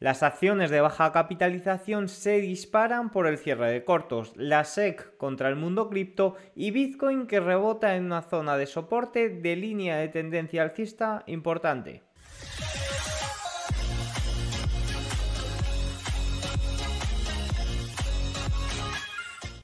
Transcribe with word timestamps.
Las 0.00 0.22
acciones 0.22 0.70
de 0.70 0.80
baja 0.80 1.10
capitalización 1.10 2.08
se 2.08 2.40
disparan 2.40 3.10
por 3.10 3.26
el 3.26 3.36
cierre 3.36 3.72
de 3.72 3.84
cortos, 3.84 4.32
la 4.36 4.62
SEC 4.62 5.16
contra 5.16 5.48
el 5.48 5.56
mundo 5.56 5.90
cripto 5.90 6.36
y 6.54 6.70
Bitcoin 6.70 7.26
que 7.26 7.40
rebota 7.40 7.96
en 7.96 8.04
una 8.04 8.22
zona 8.22 8.56
de 8.56 8.66
soporte 8.66 9.28
de 9.28 9.56
línea 9.56 9.96
de 9.96 10.06
tendencia 10.06 10.62
alcista 10.62 11.24
importante. 11.26 12.07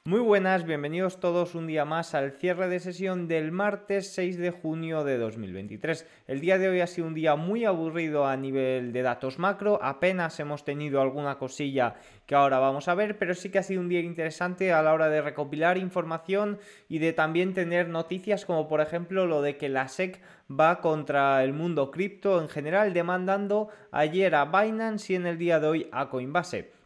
Muy 0.07 0.19
buenas, 0.19 0.65
bienvenidos 0.65 1.19
todos 1.19 1.55
un 1.55 1.65
día 1.65 1.83
más 1.83 2.13
al 2.13 2.33
cierre 2.33 2.69
de 2.69 2.79
sesión 2.79 3.27
del 3.27 3.51
martes 3.51 4.13
6 4.13 4.37
de 4.37 4.51
junio 4.51 5.03
de 5.03 5.17
2023. 5.17 6.05
El 6.27 6.41
día 6.41 6.59
de 6.59 6.69
hoy 6.69 6.79
ha 6.81 6.85
sido 6.85 7.07
un 7.07 7.15
día 7.15 7.35
muy 7.35 7.65
aburrido 7.65 8.27
a 8.27 8.37
nivel 8.37 8.93
de 8.93 9.01
datos 9.01 9.39
macro, 9.39 9.79
apenas 9.81 10.39
hemos 10.39 10.63
tenido 10.63 11.01
alguna 11.01 11.39
cosilla 11.39 11.95
que 12.27 12.35
ahora 12.35 12.59
vamos 12.59 12.87
a 12.87 12.93
ver, 12.93 13.17
pero 13.17 13.33
sí 13.33 13.49
que 13.49 13.57
ha 13.57 13.63
sido 13.63 13.81
un 13.81 13.89
día 13.89 13.99
interesante 13.99 14.71
a 14.71 14.83
la 14.83 14.93
hora 14.93 15.09
de 15.09 15.23
recopilar 15.23 15.79
información 15.79 16.59
y 16.87 16.99
de 16.99 17.11
también 17.11 17.55
tener 17.55 17.89
noticias 17.89 18.45
como 18.45 18.67
por 18.67 18.81
ejemplo 18.81 19.25
lo 19.25 19.41
de 19.41 19.57
que 19.57 19.69
la 19.69 19.87
SEC 19.87 20.21
va 20.51 20.81
contra 20.81 21.43
el 21.43 21.53
mundo 21.53 21.89
cripto 21.89 22.39
en 22.39 22.49
general, 22.49 22.93
demandando 22.93 23.69
ayer 23.89 24.35
a 24.35 24.45
Binance 24.45 25.13
y 25.13 25.15
en 25.15 25.25
el 25.25 25.39
día 25.39 25.59
de 25.59 25.65
hoy 25.65 25.89
a 25.91 26.09
Coinbase. 26.09 26.84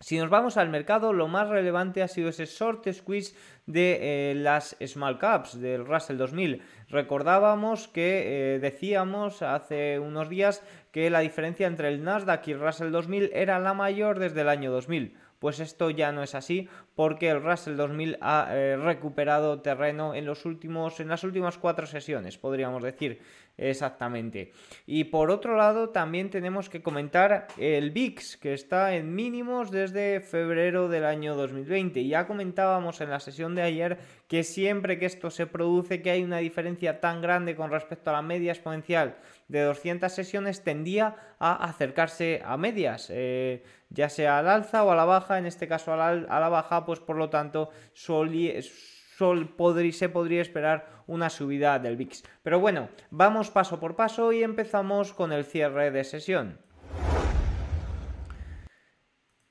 Si 0.00 0.16
nos 0.16 0.30
vamos 0.30 0.56
al 0.56 0.68
mercado, 0.68 1.12
lo 1.12 1.26
más 1.26 1.48
relevante 1.48 2.02
ha 2.02 2.08
sido 2.08 2.28
ese 2.28 2.46
short 2.46 2.86
squeeze 2.92 3.34
de 3.66 4.30
eh, 4.30 4.34
las 4.34 4.76
small 4.86 5.18
caps 5.18 5.60
del 5.60 5.84
Russell 5.84 6.16
2000. 6.16 6.62
Recordábamos 6.88 7.88
que 7.88 8.54
eh, 8.54 8.58
decíamos 8.60 9.42
hace 9.42 9.98
unos 9.98 10.28
días 10.28 10.62
que 10.92 11.10
la 11.10 11.20
diferencia 11.20 11.66
entre 11.66 11.88
el 11.88 12.04
Nasdaq 12.04 12.46
y 12.46 12.52
el 12.52 12.60
Russell 12.60 12.92
2000 12.92 13.30
era 13.34 13.58
la 13.58 13.74
mayor 13.74 14.18
desde 14.18 14.42
el 14.42 14.48
año 14.48 14.70
2000. 14.70 15.16
Pues 15.38 15.60
esto 15.60 15.90
ya 15.90 16.10
no 16.10 16.22
es 16.22 16.34
así 16.34 16.68
porque 16.94 17.30
el 17.30 17.42
Russell 17.42 17.76
2000 17.76 18.18
ha 18.20 18.48
eh, 18.50 18.76
recuperado 18.76 19.60
terreno 19.60 20.14
en, 20.14 20.26
los 20.26 20.44
últimos, 20.44 20.98
en 21.00 21.08
las 21.08 21.22
últimas 21.22 21.58
cuatro 21.58 21.86
sesiones, 21.86 22.38
podríamos 22.38 22.82
decir 22.82 23.20
exactamente. 23.58 24.52
Y 24.86 25.04
por 25.04 25.30
otro 25.30 25.56
lado, 25.56 25.90
también 25.90 26.30
tenemos 26.30 26.70
que 26.70 26.80
comentar 26.80 27.48
el 27.58 27.90
VIX, 27.90 28.36
que 28.38 28.54
está 28.54 28.94
en 28.94 29.14
mínimos 29.14 29.70
desde 29.70 30.20
febrero 30.20 30.88
del 30.88 31.04
año 31.04 31.34
2020. 31.34 32.06
Ya 32.06 32.26
comentábamos 32.26 33.00
en 33.00 33.10
la 33.10 33.20
sesión 33.20 33.54
de 33.54 33.62
ayer 33.62 33.98
que 34.28 34.44
siempre 34.44 34.98
que 34.98 35.06
esto 35.06 35.30
se 35.30 35.46
produce, 35.46 36.00
que 36.00 36.10
hay 36.10 36.22
una 36.22 36.38
diferencia 36.38 37.00
tan 37.00 37.20
grande 37.20 37.56
con 37.56 37.70
respecto 37.70 38.10
a 38.10 38.14
la 38.14 38.22
media 38.22 38.52
exponencial 38.52 39.16
de 39.48 39.62
200 39.62 40.12
sesiones, 40.12 40.62
tendía 40.62 41.16
a 41.38 41.64
acercarse 41.64 42.42
a 42.44 42.56
medias, 42.56 43.08
eh, 43.10 43.64
ya 43.90 44.08
sea 44.08 44.38
al 44.38 44.48
alza 44.48 44.84
o 44.84 44.90
a 44.90 44.96
la 44.96 45.04
baja, 45.04 45.38
en 45.38 45.46
este 45.46 45.66
caso 45.66 45.92
a 45.92 46.14
la, 46.14 46.48
baja, 46.48 46.84
pues 46.84 47.00
por 47.00 47.16
lo 47.16 47.30
tanto 47.30 47.70
se 49.92 50.08
podría 50.08 50.42
esperar 50.42 50.86
una 51.06 51.30
subida 51.30 51.78
del 51.78 51.96
VIX. 51.96 52.22
Pero 52.42 52.60
bueno, 52.60 52.88
vamos 53.10 53.50
paso 53.50 53.80
por 53.80 53.96
paso 53.96 54.32
y 54.32 54.42
empezamos 54.42 55.12
con 55.12 55.32
el 55.32 55.44
cierre 55.44 55.90
de 55.90 56.04
sesión. 56.04 56.58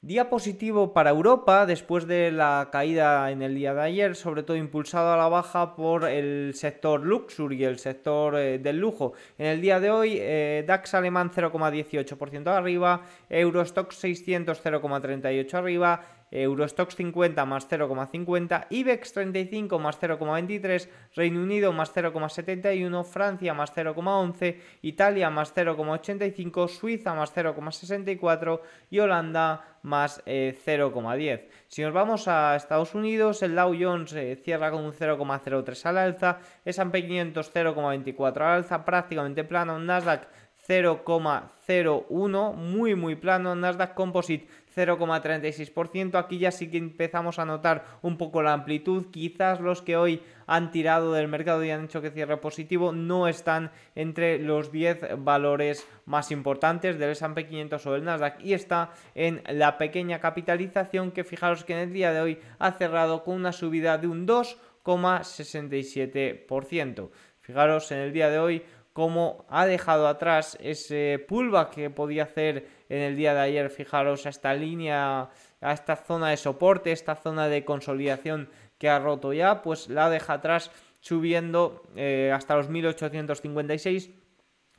Día 0.08 0.30
positivo 0.30 0.94
para 0.94 1.09
Europa 1.09 1.66
después 1.66 2.08
de 2.08 2.32
la 2.32 2.70
caída 2.72 3.30
en 3.30 3.42
el 3.42 3.56
día 3.56 3.74
de 3.74 3.82
ayer, 3.82 4.16
sobre 4.16 4.44
todo 4.44 4.56
impulsado 4.56 5.12
a 5.12 5.18
la 5.18 5.28
baja 5.28 5.76
por 5.76 6.06
el 6.06 6.54
sector 6.54 7.04
Luxury, 7.04 7.66
el 7.66 7.78
sector 7.78 8.38
eh, 8.38 8.58
del 8.58 8.78
lujo. 8.78 9.14
En 9.38 9.48
el 9.48 9.59
día 9.59 9.81
de 9.81 9.92
hoy, 9.92 10.18
eh, 10.18 10.64
DAX 10.66 10.94
alemán 10.94 11.30
0,18% 11.30 12.48
arriba, 12.48 13.02
Eurostox 13.28 13.96
600 13.98 14.64
0,38 14.64 15.54
arriba, 15.56 16.06
Eurostox 16.31 16.95
50 16.95 17.45
más 17.45 17.70
0,50, 17.70 18.67
IBEX 18.70 19.14
35 19.14 19.80
más 19.80 20.00
0,23, 20.02 20.89
Reino 21.16 21.42
Unido 21.42 21.72
más 21.72 21.96
0,71, 21.96 23.03
Francia 23.06 23.53
más 23.53 23.74
0,11, 23.75 24.57
Italia 24.81 25.29
más 25.29 25.56
0,85, 25.56 26.68
Suiza 26.68 27.13
más 27.13 27.35
0,64 27.35 28.62
y 28.90 29.00
Holanda 29.00 29.78
más 29.84 30.24
0,10. 30.25 31.22
Eh, 31.22 31.50
si 31.68 31.81
nos 31.81 31.94
vamos 31.94 32.28
a 32.28 32.56
Estados 32.56 32.94
Unidos, 32.94 33.41
el 33.44 33.56
Dow 33.56 33.73
Jones 33.79 34.13
eh, 34.13 34.35
cierra 34.44 34.72
con 34.72 34.84
un 34.84 34.91
0,03 34.91 35.85
al 35.85 35.97
alza, 35.97 36.40
S&P 36.66 37.07
500 37.07 37.53
0,24 37.53 38.35
al 38.38 38.41
alza, 38.57 38.84
prácticamente 38.84 39.44
plano, 39.44 39.79
Nasdaq 39.79 40.28
0,01, 40.68 42.53
muy 42.53 42.96
muy 42.96 43.16
plano, 43.16 43.56
Nasdaq 43.56 43.94
Composite 43.94 44.47
0,36%. 44.78 46.20
Aquí 46.20 46.38
ya 46.38 46.52
sí 46.52 46.70
que 46.70 46.78
empezamos 46.78 47.40
a 47.40 47.46
notar 47.46 47.86
un 48.04 48.18
poco 48.18 48.44
la 48.44 48.54
amplitud. 48.54 49.08
Quizás 49.12 49.60
los 49.60 49.82
que 49.82 49.98
hoy 49.98 50.22
han 50.46 50.70
tirado 50.72 51.14
del 51.14 51.28
mercado 51.28 51.64
y 51.64 51.72
han 51.72 51.86
hecho 51.86 52.00
que 52.02 52.12
cierre 52.12 52.38
positivo 52.38 52.92
no 52.92 53.28
están 53.28 53.72
entre 53.96 54.38
los 54.38 54.72
10 54.72 55.18
valores 55.18 55.88
más 56.06 56.30
importantes 56.32 57.00
del 57.00 57.10
S&P 57.12 57.48
500 57.48 57.88
o 57.88 57.94
del 57.94 58.04
Nasdaq 58.04 58.40
y 58.44 58.54
está 58.54 58.92
en 59.16 59.42
la 59.50 59.80
pequeña 59.80 60.20
capitalización 60.20 61.09
que 61.12 61.24
fijaros 61.24 61.64
que 61.64 61.74
en 61.74 61.80
el 61.80 61.92
día 61.92 62.14
de 62.14 62.22
hoy 62.22 62.38
ha 62.59 62.74
cerrado 62.74 63.24
con 63.24 63.34
una 63.36 63.52
subida 63.52 63.98
de 63.98 64.06
un 64.08 64.28
2,67%. 64.28 67.09
Fijaros 67.42 67.92
en 67.92 67.98
el 68.00 68.14
día 68.14 68.30
de 68.30 68.40
hoy 68.40 68.64
cómo 68.98 69.46
ha 69.50 69.68
dejado 69.68 70.08
atrás 70.08 70.58
ese 70.59 71.24
pullback 71.28 71.70
que 71.70 71.92
podía 71.92 72.24
hacer 72.24 72.68
en 72.90 73.02
el 73.02 73.16
día 73.16 73.34
de 73.34 73.42
ayer, 73.42 73.70
fijaros, 73.70 74.25
a 74.25 74.30
esta 74.30 74.53
línea, 74.53 75.30
a 75.62 75.74
esta 75.74 75.96
zona 75.96 76.30
de 76.30 76.38
soporte, 76.38 76.92
esta 76.92 77.16
zona 77.16 77.48
de 77.48 77.66
consolidación 77.66 78.50
que 78.78 78.90
ha 78.90 79.00
roto 79.00 79.34
ya, 79.34 79.62
pues 79.62 79.90
la 79.90 80.09
deja 80.09 80.34
atrás 80.34 80.72
subiendo 81.00 81.84
eh, 81.96 82.31
hasta 82.34 82.56
los 82.56 82.70
1856 82.70 84.12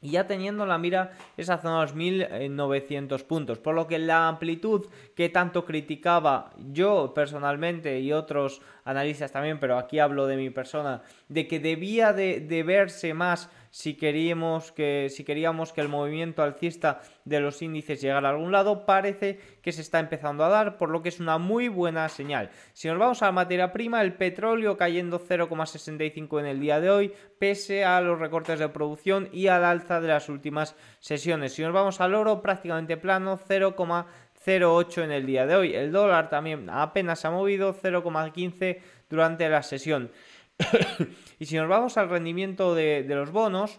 y 0.00 0.10
ya 0.10 0.26
teniendo 0.26 0.64
la 0.64 0.78
mira 0.78 1.12
esa 1.36 1.58
zona 1.58 1.80
de 1.80 1.86
los 1.86 1.94
1900 1.94 3.24
puntos. 3.24 3.58
Por 3.58 3.74
lo 3.74 3.86
que 3.86 3.98
la 3.98 4.28
amplitud 4.28 4.86
que 5.16 5.28
tanto 5.28 5.64
criticaba 5.64 6.50
yo 6.70 7.12
personalmente 7.14 7.98
y 8.00 8.12
otros 8.12 8.62
analistas 8.84 9.32
también, 9.32 9.58
pero 9.58 9.76
aquí 9.76 9.98
hablo 9.98 10.26
de 10.26 10.36
mi 10.36 10.50
persona, 10.50 11.02
de 11.28 11.48
que 11.48 11.58
debía 11.58 12.12
de, 12.12 12.40
de 12.40 12.62
verse 12.62 13.12
más 13.12 13.50
si 13.70 13.94
queríamos 13.94 14.72
que, 14.72 15.08
si 15.10 15.24
queríamos 15.24 15.72
que 15.72 15.80
el 15.80 15.88
movimiento 15.88 16.42
alcista 16.42 17.00
de 17.24 17.40
los 17.40 17.60
índices 17.62 18.00
llegara 18.00 18.28
a 18.28 18.32
algún 18.32 18.52
lado, 18.52 18.86
parece 18.86 19.38
que 19.62 19.72
se 19.72 19.82
está 19.82 19.98
empezando 19.98 20.44
a 20.44 20.48
dar, 20.48 20.78
por 20.78 20.90
lo 20.90 21.02
que 21.02 21.08
es 21.10 21.20
una 21.20 21.38
muy 21.38 21.68
buena 21.68 22.08
señal. 22.08 22.50
Si 22.72 22.88
nos 22.88 22.98
vamos 22.98 23.22
a 23.22 23.26
la 23.26 23.32
materia 23.32 23.72
prima, 23.72 24.02
el 24.02 24.14
petróleo 24.14 24.76
cayendo 24.76 25.20
0,65 25.20 26.40
en 26.40 26.46
el 26.46 26.60
día 26.60 26.80
de 26.80 26.90
hoy, 26.90 27.12
pese 27.38 27.84
a 27.84 28.00
los 28.00 28.18
recortes 28.18 28.58
de 28.58 28.68
producción 28.68 29.28
y 29.32 29.48
al 29.48 29.64
alza 29.64 30.00
de 30.00 30.08
las 30.08 30.28
últimas 30.28 30.74
sesiones. 31.00 31.52
Si 31.52 31.62
nos 31.62 31.72
vamos 31.72 32.00
al 32.00 32.14
oro, 32.14 32.42
prácticamente 32.42 32.96
plano, 32.96 33.38
0,08 33.38 35.04
en 35.04 35.12
el 35.12 35.26
día 35.26 35.46
de 35.46 35.56
hoy. 35.56 35.74
El 35.74 35.92
dólar 35.92 36.30
también 36.30 36.68
apenas 36.70 37.24
ha 37.24 37.30
movido 37.30 37.74
0,15 37.74 38.80
durante 39.08 39.48
la 39.48 39.62
sesión. 39.62 40.10
y 41.38 41.46
si 41.46 41.56
nos 41.56 41.68
vamos 41.68 41.96
al 41.96 42.08
rendimiento 42.08 42.74
de, 42.74 43.04
los 43.08 43.30
bonos, 43.30 43.78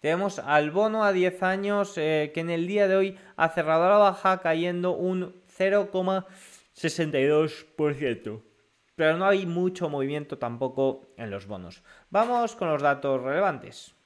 tenemos 0.00 0.38
al 0.38 0.70
bono 0.70 1.02
a 1.04 1.12
10 1.12 1.42
años 1.42 1.94
eh, 1.96 2.30
que 2.34 2.40
en 2.40 2.50
el 2.50 2.66
día 2.66 2.88
de 2.88 2.96
hoy 2.96 3.18
ha 3.36 3.48
cerrado 3.48 3.84
a 3.84 3.90
la 3.90 3.98
baja 3.98 4.40
cayendo 4.40 4.92
un 4.92 5.34
0,62%. 5.58 8.42
Pero 8.96 9.16
no 9.16 9.26
hay 9.26 9.44
mucho 9.46 9.88
movimiento 9.88 10.38
tampoco 10.38 11.08
en 11.16 11.30
los 11.30 11.46
bonos. 11.46 11.82
Vamos 12.10 12.54
con 12.54 12.68
los 12.68 12.80
datos 12.80 13.20
relevantes. 13.20 13.96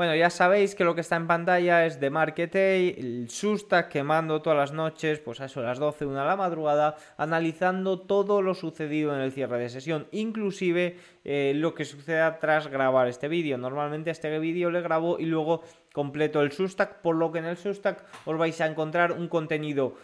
Bueno, 0.00 0.14
ya 0.14 0.30
sabéis 0.30 0.74
que 0.74 0.84
lo 0.84 0.94
que 0.94 1.02
está 1.02 1.16
en 1.16 1.26
pantalla 1.26 1.84
es 1.84 2.00
de 2.00 2.08
Market 2.08 2.56
el 2.56 3.28
susta 3.28 3.90
quemando 3.90 4.40
todas 4.40 4.58
las 4.58 4.72
noches, 4.72 5.18
pues 5.18 5.42
a 5.42 5.44
eso, 5.44 5.60
a 5.60 5.64
las 5.64 5.78
12, 5.78 6.06
una 6.06 6.22
a 6.22 6.24
la 6.24 6.36
madrugada, 6.36 6.96
analizando 7.18 8.00
todo 8.00 8.40
lo 8.40 8.54
sucedido 8.54 9.14
en 9.14 9.20
el 9.20 9.30
cierre 9.30 9.58
de 9.58 9.68
sesión, 9.68 10.06
inclusive 10.10 10.96
eh, 11.22 11.52
lo 11.54 11.74
que 11.74 11.84
suceda 11.84 12.38
tras 12.38 12.68
grabar 12.68 13.08
este 13.08 13.28
vídeo. 13.28 13.58
Normalmente 13.58 14.10
este 14.10 14.38
vídeo 14.38 14.70
le 14.70 14.80
grabo 14.80 15.18
y 15.18 15.26
luego 15.26 15.64
completo 15.92 16.40
el 16.40 16.52
Substack, 16.52 17.02
por 17.02 17.16
lo 17.16 17.30
que 17.30 17.40
en 17.40 17.44
el 17.44 17.58
Substack 17.58 18.02
os 18.24 18.38
vais 18.38 18.58
a 18.62 18.66
encontrar 18.66 19.12
un 19.12 19.28
contenido 19.28 19.96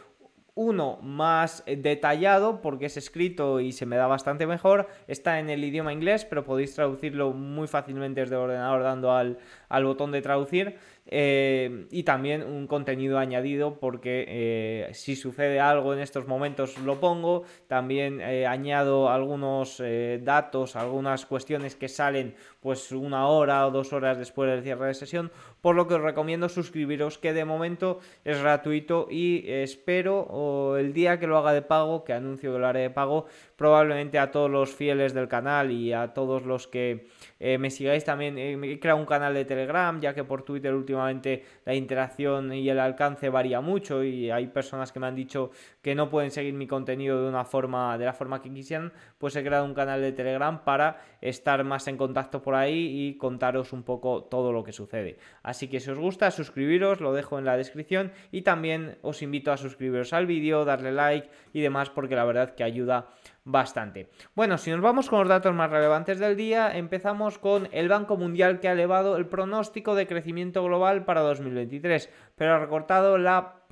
uno 0.56 0.98
más 1.02 1.62
detallado 1.66 2.62
porque 2.62 2.86
es 2.86 2.96
escrito 2.96 3.60
y 3.60 3.72
se 3.72 3.84
me 3.84 3.96
da 3.96 4.06
bastante 4.06 4.46
mejor. 4.46 4.88
Está 5.06 5.38
en 5.38 5.50
el 5.50 5.62
idioma 5.62 5.92
inglés, 5.92 6.24
pero 6.24 6.44
podéis 6.44 6.74
traducirlo 6.74 7.32
muy 7.32 7.68
fácilmente 7.68 8.22
desde 8.22 8.36
el 8.36 8.40
ordenador 8.40 8.82
dando 8.82 9.12
al, 9.12 9.38
al 9.68 9.84
botón 9.84 10.12
de 10.12 10.22
traducir 10.22 10.78
eh, 11.08 11.86
y 11.90 12.02
también 12.02 12.42
un 12.42 12.66
contenido 12.66 13.18
añadido 13.18 13.78
porque 13.78 14.24
eh, 14.28 14.90
si 14.92 15.14
sucede 15.14 15.60
algo 15.60 15.94
en 15.94 16.00
estos 16.00 16.26
momentos 16.26 16.78
lo 16.78 16.98
pongo, 16.98 17.44
también 17.68 18.20
eh, 18.20 18.46
añado 18.46 19.08
algunos 19.08 19.82
datos, 20.20 20.74
algunas 20.74 21.26
cuestiones 21.26 21.76
que 21.76 21.88
salen 21.88 22.34
pues 22.60 22.90
una 22.90 23.28
hora 23.28 23.66
o 23.66 23.70
dos 23.70 23.92
horas 23.92 24.18
después 24.18 24.50
del 24.50 24.62
cierre 24.62 24.88
de 24.88 24.94
sesión, 24.94 25.30
por 25.60 25.76
lo 25.76 25.86
que 25.86 25.94
os 25.94 26.00
recomiendo 26.00 26.48
suscribiros 26.48 27.18
que 27.18 27.32
de 27.32 27.44
momento 27.44 28.00
es 28.24 28.40
gratuito 28.40 29.06
y 29.08 29.44
espero 29.46 30.76
el 30.76 30.92
día 30.92 31.20
que 31.20 31.28
lo 31.28 31.38
haga 31.38 31.52
de 31.52 31.62
pago, 31.62 32.02
que 32.02 32.12
anuncio 32.12 32.52
que 32.52 32.58
lo 32.58 32.66
haré 32.66 32.80
de 32.80 32.90
pago, 32.90 33.26
probablemente 33.54 34.18
a 34.18 34.32
todos 34.32 34.50
los 34.50 34.74
fieles 34.74 35.14
del 35.14 35.28
canal 35.28 35.70
y 35.70 35.92
a 35.92 36.12
todos 36.12 36.44
los 36.44 36.66
que 36.66 37.06
me 37.38 37.70
sigáis 37.70 38.04
también, 38.04 38.38
he 38.38 38.80
creado 38.80 38.98
un 38.98 39.06
canal 39.06 39.34
de 39.34 39.44
Telegram, 39.44 40.00
ya 40.00 40.12
que 40.14 40.24
por 40.24 40.42
Twitter 40.42 40.74
últimamente 40.74 40.95
la 40.96 41.74
interacción 41.74 42.52
y 42.52 42.68
el 42.68 42.78
alcance 42.78 43.28
varía 43.28 43.60
mucho 43.60 44.02
y 44.02 44.30
hay 44.30 44.48
personas 44.48 44.92
que 44.92 45.00
me 45.00 45.06
han 45.06 45.14
dicho 45.14 45.50
que 45.82 45.94
no 45.94 46.08
pueden 46.08 46.30
seguir 46.30 46.54
mi 46.54 46.66
contenido 46.66 47.22
de 47.22 47.28
una 47.28 47.44
forma 47.44 47.96
de 47.98 48.04
la 48.04 48.12
forma 48.12 48.42
que 48.42 48.52
quisieran, 48.52 48.92
pues 49.18 49.36
he 49.36 49.44
creado 49.44 49.64
un 49.64 49.74
canal 49.74 50.00
de 50.00 50.12
Telegram 50.12 50.64
para 50.64 51.00
estar 51.20 51.62
más 51.64 51.86
en 51.88 51.96
contacto 51.96 52.42
por 52.42 52.54
ahí 52.54 53.08
y 53.08 53.16
contaros 53.16 53.72
un 53.72 53.82
poco 53.82 54.24
todo 54.24 54.52
lo 54.52 54.64
que 54.64 54.72
sucede. 54.72 55.18
Así 55.42 55.68
que 55.68 55.80
si 55.80 55.90
os 55.90 55.98
gusta, 55.98 56.30
suscribiros, 56.30 57.00
lo 57.00 57.12
dejo 57.12 57.38
en 57.38 57.44
la 57.44 57.56
descripción 57.56 58.12
y 58.32 58.42
también 58.42 58.98
os 59.02 59.22
invito 59.22 59.52
a 59.52 59.56
suscribiros 59.56 60.12
al 60.12 60.26
vídeo, 60.26 60.64
darle 60.64 60.92
like 60.92 61.28
y 61.52 61.60
demás 61.60 61.90
porque 61.90 62.16
la 62.16 62.24
verdad 62.24 62.54
que 62.54 62.64
ayuda 62.64 63.08
bastante. 63.46 64.08
Bueno, 64.34 64.58
si 64.58 64.72
nos 64.72 64.80
vamos 64.80 65.08
con 65.08 65.20
los 65.20 65.28
datos 65.28 65.54
más 65.54 65.70
relevantes 65.70 66.18
del 66.18 66.36
día, 66.36 66.76
empezamos 66.76 67.38
con 67.38 67.68
el 67.70 67.88
Banco 67.88 68.16
Mundial 68.16 68.58
que 68.58 68.68
ha 68.68 68.72
elevado 68.72 69.16
el 69.16 69.26
pronóstico 69.26 69.94
de 69.94 70.08
crecimiento 70.08 70.64
global 70.64 71.04
para 71.04 71.20
2023, 71.20 72.10
pero 72.34 72.54
ha 72.54 72.58
recortado 72.58 73.18
la, 73.18 73.62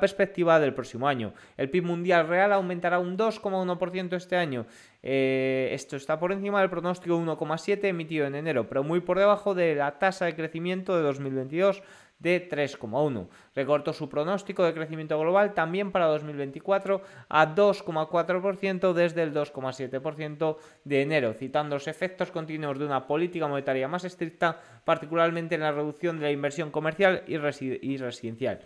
perspectiva 0.00 0.60
del 0.60 0.74
próximo 0.74 1.08
año. 1.08 1.32
El 1.56 1.70
PIB 1.70 1.84
mundial 1.84 2.28
real 2.28 2.52
aumentará 2.52 2.98
un 2.98 3.16
2,1% 3.16 4.14
este 4.14 4.36
año. 4.36 4.66
Eh, 5.02 5.70
esto 5.72 5.96
está 5.96 6.18
por 6.18 6.32
encima 6.32 6.60
del 6.60 6.68
pronóstico 6.68 7.18
1,7 7.18 7.84
emitido 7.84 8.26
en 8.26 8.34
enero, 8.34 8.68
pero 8.68 8.84
muy 8.84 9.00
por 9.00 9.18
debajo 9.18 9.54
de 9.54 9.76
la 9.76 9.98
tasa 9.98 10.26
de 10.26 10.36
crecimiento 10.36 10.94
de 10.94 11.02
2022 11.04 11.82
de 12.18 12.48
3,1. 12.48 13.28
Recortó 13.54 13.92
su 13.92 14.08
pronóstico 14.08 14.64
de 14.64 14.74
crecimiento 14.74 15.18
global 15.18 15.54
también 15.54 15.92
para 15.92 16.06
2024 16.06 17.02
a 17.28 17.54
2,4% 17.54 18.92
desde 18.92 19.22
el 19.22 19.32
2,7% 19.32 20.56
de 20.84 21.02
enero, 21.02 21.32
citando 21.34 21.76
los 21.76 21.86
efectos 21.86 22.30
continuos 22.30 22.78
de 22.78 22.86
una 22.86 23.06
política 23.06 23.46
monetaria 23.46 23.88
más 23.88 24.04
estricta, 24.04 24.60
particularmente 24.84 25.54
en 25.54 25.62
la 25.62 25.72
reducción 25.72 26.18
de 26.18 26.24
la 26.24 26.32
inversión 26.32 26.70
comercial 26.70 27.22
y, 27.26 27.36
residencial. 27.36 28.60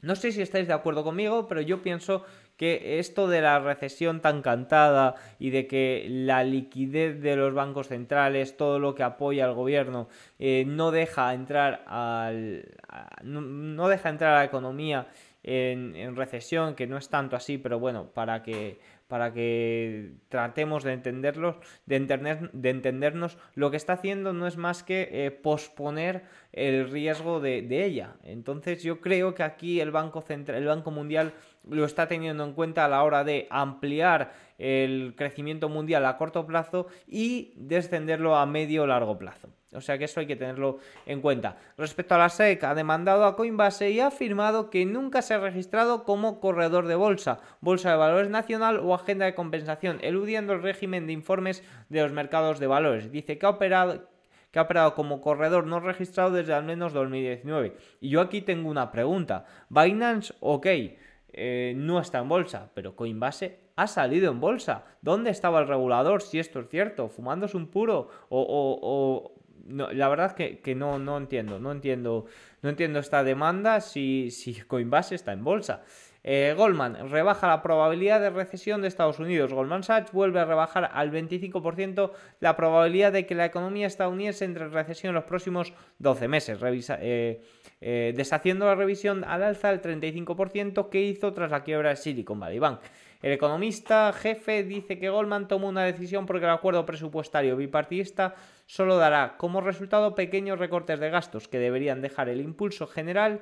No 0.00 0.14
sé 0.14 0.30
si 0.30 0.42
estáis 0.42 0.68
de 0.68 0.74
acuerdo 0.74 1.02
conmigo, 1.02 1.48
pero 1.48 1.60
yo 1.60 1.82
pienso 1.82 2.24
que 2.58 2.98
esto 2.98 3.28
de 3.28 3.40
la 3.40 3.60
recesión 3.60 4.20
tan 4.20 4.42
cantada 4.42 5.14
y 5.38 5.50
de 5.50 5.66
que 5.68 6.06
la 6.10 6.42
liquidez 6.42 7.22
de 7.22 7.36
los 7.36 7.54
bancos 7.54 7.86
centrales, 7.86 8.56
todo 8.56 8.80
lo 8.80 8.94
que 8.96 9.04
apoya 9.04 9.44
al 9.44 9.54
gobierno, 9.54 10.08
eh, 10.40 10.64
no 10.66 10.90
deja 10.90 11.32
entrar 11.32 11.84
al, 11.86 12.66
no, 13.22 13.88
deja 13.88 14.10
entrar 14.10 14.34
a 14.34 14.38
la 14.38 14.44
economía 14.44 15.06
en, 15.44 15.94
en, 15.94 16.16
recesión, 16.16 16.74
que 16.74 16.88
no 16.88 16.98
es 16.98 17.08
tanto 17.08 17.36
así, 17.36 17.58
pero 17.58 17.78
bueno, 17.78 18.10
para 18.12 18.42
que 18.42 18.80
para 19.08 19.32
que 19.32 20.12
tratemos 20.28 20.84
de 20.84 20.92
entenderlos, 20.92 21.56
de, 21.86 21.96
entender, 21.96 22.50
de 22.52 22.70
entendernos, 22.70 23.38
lo 23.54 23.70
que 23.70 23.78
está 23.78 23.94
haciendo 23.94 24.34
no 24.34 24.46
es 24.46 24.58
más 24.58 24.82
que 24.82 25.08
eh, 25.10 25.30
posponer 25.30 26.24
el 26.52 26.90
riesgo 26.90 27.40
de, 27.40 27.62
de, 27.62 27.86
ella. 27.86 28.16
Entonces 28.22 28.82
yo 28.82 29.00
creo 29.00 29.34
que 29.34 29.42
aquí 29.42 29.80
el 29.80 29.90
Banco 29.90 30.20
Central, 30.20 30.58
el 30.58 30.66
Banco 30.66 30.90
Mundial 30.90 31.32
lo 31.70 31.84
está 31.84 32.08
teniendo 32.08 32.44
en 32.44 32.52
cuenta 32.52 32.84
a 32.84 32.88
la 32.88 33.02
hora 33.02 33.24
de 33.24 33.46
ampliar 33.50 34.32
el 34.58 35.14
crecimiento 35.16 35.68
mundial 35.68 36.04
a 36.06 36.16
corto 36.16 36.46
plazo 36.46 36.88
y 37.06 37.52
descenderlo 37.56 38.36
a 38.36 38.46
medio 38.46 38.82
o 38.82 38.86
largo 38.86 39.18
plazo. 39.18 39.48
O 39.72 39.80
sea 39.82 39.98
que 39.98 40.04
eso 40.04 40.20
hay 40.20 40.26
que 40.26 40.36
tenerlo 40.36 40.78
en 41.04 41.20
cuenta. 41.20 41.58
Respecto 41.76 42.14
a 42.14 42.18
la 42.18 42.30
SEC, 42.30 42.64
ha 42.64 42.74
demandado 42.74 43.24
a 43.24 43.36
Coinbase 43.36 43.90
y 43.90 44.00
ha 44.00 44.06
afirmado 44.06 44.70
que 44.70 44.86
nunca 44.86 45.20
se 45.20 45.34
ha 45.34 45.38
registrado 45.38 46.04
como 46.04 46.40
corredor 46.40 46.86
de 46.86 46.94
bolsa, 46.94 47.40
bolsa 47.60 47.90
de 47.90 47.96
valores 47.98 48.30
nacional 48.30 48.80
o 48.82 48.94
agenda 48.94 49.26
de 49.26 49.34
compensación, 49.34 49.98
eludiendo 50.00 50.54
el 50.54 50.62
régimen 50.62 51.06
de 51.06 51.12
informes 51.12 51.62
de 51.90 52.02
los 52.02 52.12
mercados 52.12 52.58
de 52.60 52.66
valores. 52.66 53.12
Dice 53.12 53.38
que 53.38 53.46
ha 53.46 53.50
operado 53.50 54.08
que 54.50 54.58
ha 54.58 54.62
operado 54.62 54.94
como 54.94 55.20
corredor 55.20 55.66
no 55.66 55.78
registrado 55.78 56.30
desde 56.30 56.54
al 56.54 56.64
menos 56.64 56.94
2019. 56.94 57.76
Y 58.00 58.08
yo 58.08 58.22
aquí 58.22 58.40
tengo 58.40 58.70
una 58.70 58.90
pregunta. 58.90 59.44
Binance, 59.68 60.32
ok, 60.40 60.66
eh, 61.32 61.74
no 61.76 62.00
está 62.00 62.18
en 62.18 62.28
bolsa, 62.28 62.70
pero 62.74 62.96
Coinbase 62.96 63.60
ha 63.76 63.86
salido 63.86 64.30
en 64.30 64.40
bolsa. 64.40 64.84
¿Dónde 65.02 65.30
estaba 65.30 65.60
el 65.60 65.68
regulador? 65.68 66.22
Si 66.22 66.38
esto 66.38 66.60
es 66.60 66.68
cierto, 66.68 67.08
fumándose 67.08 67.56
un 67.56 67.68
puro 67.68 68.08
o, 68.28 69.32
la 69.68 70.08
verdad 70.08 70.32
que, 70.32 70.60
que, 70.60 70.74
no, 70.74 70.98
no 70.98 71.18
entiendo, 71.18 71.58
no 71.58 71.72
entiendo, 71.72 72.24
no 72.62 72.70
entiendo 72.70 72.98
esta 72.98 73.22
demanda 73.22 73.80
si, 73.80 74.30
si 74.30 74.54
Coinbase 74.54 75.14
está 75.14 75.32
en 75.32 75.44
bolsa. 75.44 75.82
Eh, 76.30 76.52
Goldman 76.54 77.08
rebaja 77.08 77.46
la 77.46 77.62
probabilidad 77.62 78.20
de 78.20 78.28
recesión 78.28 78.82
de 78.82 78.88
Estados 78.88 79.18
Unidos. 79.18 79.50
Goldman 79.50 79.82
Sachs 79.82 80.12
vuelve 80.12 80.38
a 80.40 80.44
rebajar 80.44 80.90
al 80.92 81.10
25% 81.10 82.10
la 82.40 82.54
probabilidad 82.54 83.12
de 83.12 83.24
que 83.24 83.34
la 83.34 83.46
economía 83.46 83.86
estadounidense 83.86 84.44
entre 84.44 84.66
en 84.66 84.72
recesión 84.72 85.08
en 85.08 85.14
los 85.14 85.24
próximos 85.24 85.72
12 86.00 86.28
meses, 86.28 86.58
eh, 87.00 87.40
eh, 87.80 88.12
deshaciendo 88.14 88.66
la 88.66 88.74
revisión 88.74 89.24
al 89.24 89.42
alza 89.42 89.70
al 89.70 89.80
35% 89.80 90.90
que 90.90 91.00
hizo 91.00 91.32
tras 91.32 91.50
la 91.50 91.62
quiebra 91.64 91.88
de 91.88 91.96
Silicon 91.96 92.38
Valley 92.38 92.58
Bank. 92.58 92.80
El 93.22 93.32
economista 93.32 94.12
jefe 94.12 94.64
dice 94.64 94.98
que 94.98 95.08
Goldman 95.08 95.48
tomó 95.48 95.70
una 95.70 95.84
decisión 95.84 96.26
porque 96.26 96.44
el 96.44 96.50
acuerdo 96.50 96.84
presupuestario 96.84 97.56
bipartidista 97.56 98.34
solo 98.66 98.98
dará 98.98 99.38
como 99.38 99.62
resultado 99.62 100.14
pequeños 100.14 100.58
recortes 100.58 101.00
de 101.00 101.08
gastos 101.08 101.48
que 101.48 101.58
deberían 101.58 102.02
dejar 102.02 102.28
el 102.28 102.42
impulso 102.42 102.86
general 102.86 103.40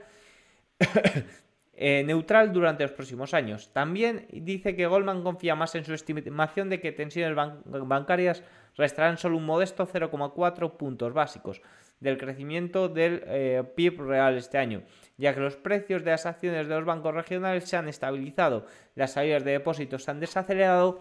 eh, 1.78 2.02
neutral 2.04 2.52
durante 2.52 2.84
los 2.84 2.92
próximos 2.92 3.34
años. 3.34 3.70
También 3.72 4.26
dice 4.32 4.74
que 4.74 4.86
Goldman 4.86 5.22
confía 5.22 5.54
más 5.54 5.74
en 5.74 5.84
su 5.84 5.92
estimación 5.92 6.70
de 6.70 6.80
que 6.80 6.90
tensiones 6.90 7.36
bancarias 7.66 8.42
restarán 8.76 9.18
solo 9.18 9.36
un 9.36 9.44
modesto 9.44 9.86
0,4 9.86 10.76
puntos 10.78 11.12
básicos 11.12 11.60
del 12.00 12.16
crecimiento 12.16 12.88
del 12.88 13.22
eh, 13.26 13.62
PIB 13.74 14.00
real 14.00 14.36
este 14.36 14.56
año, 14.56 14.82
ya 15.18 15.34
que 15.34 15.40
los 15.40 15.56
precios 15.56 16.02
de 16.02 16.12
las 16.12 16.24
acciones 16.24 16.66
de 16.66 16.74
los 16.74 16.84
bancos 16.84 17.14
regionales 17.14 17.64
se 17.64 17.76
han 17.76 17.88
estabilizado, 17.88 18.66
las 18.94 19.12
salidas 19.12 19.44
de 19.44 19.52
depósitos 19.52 20.04
se 20.04 20.10
han 20.10 20.20
desacelerado, 20.20 21.00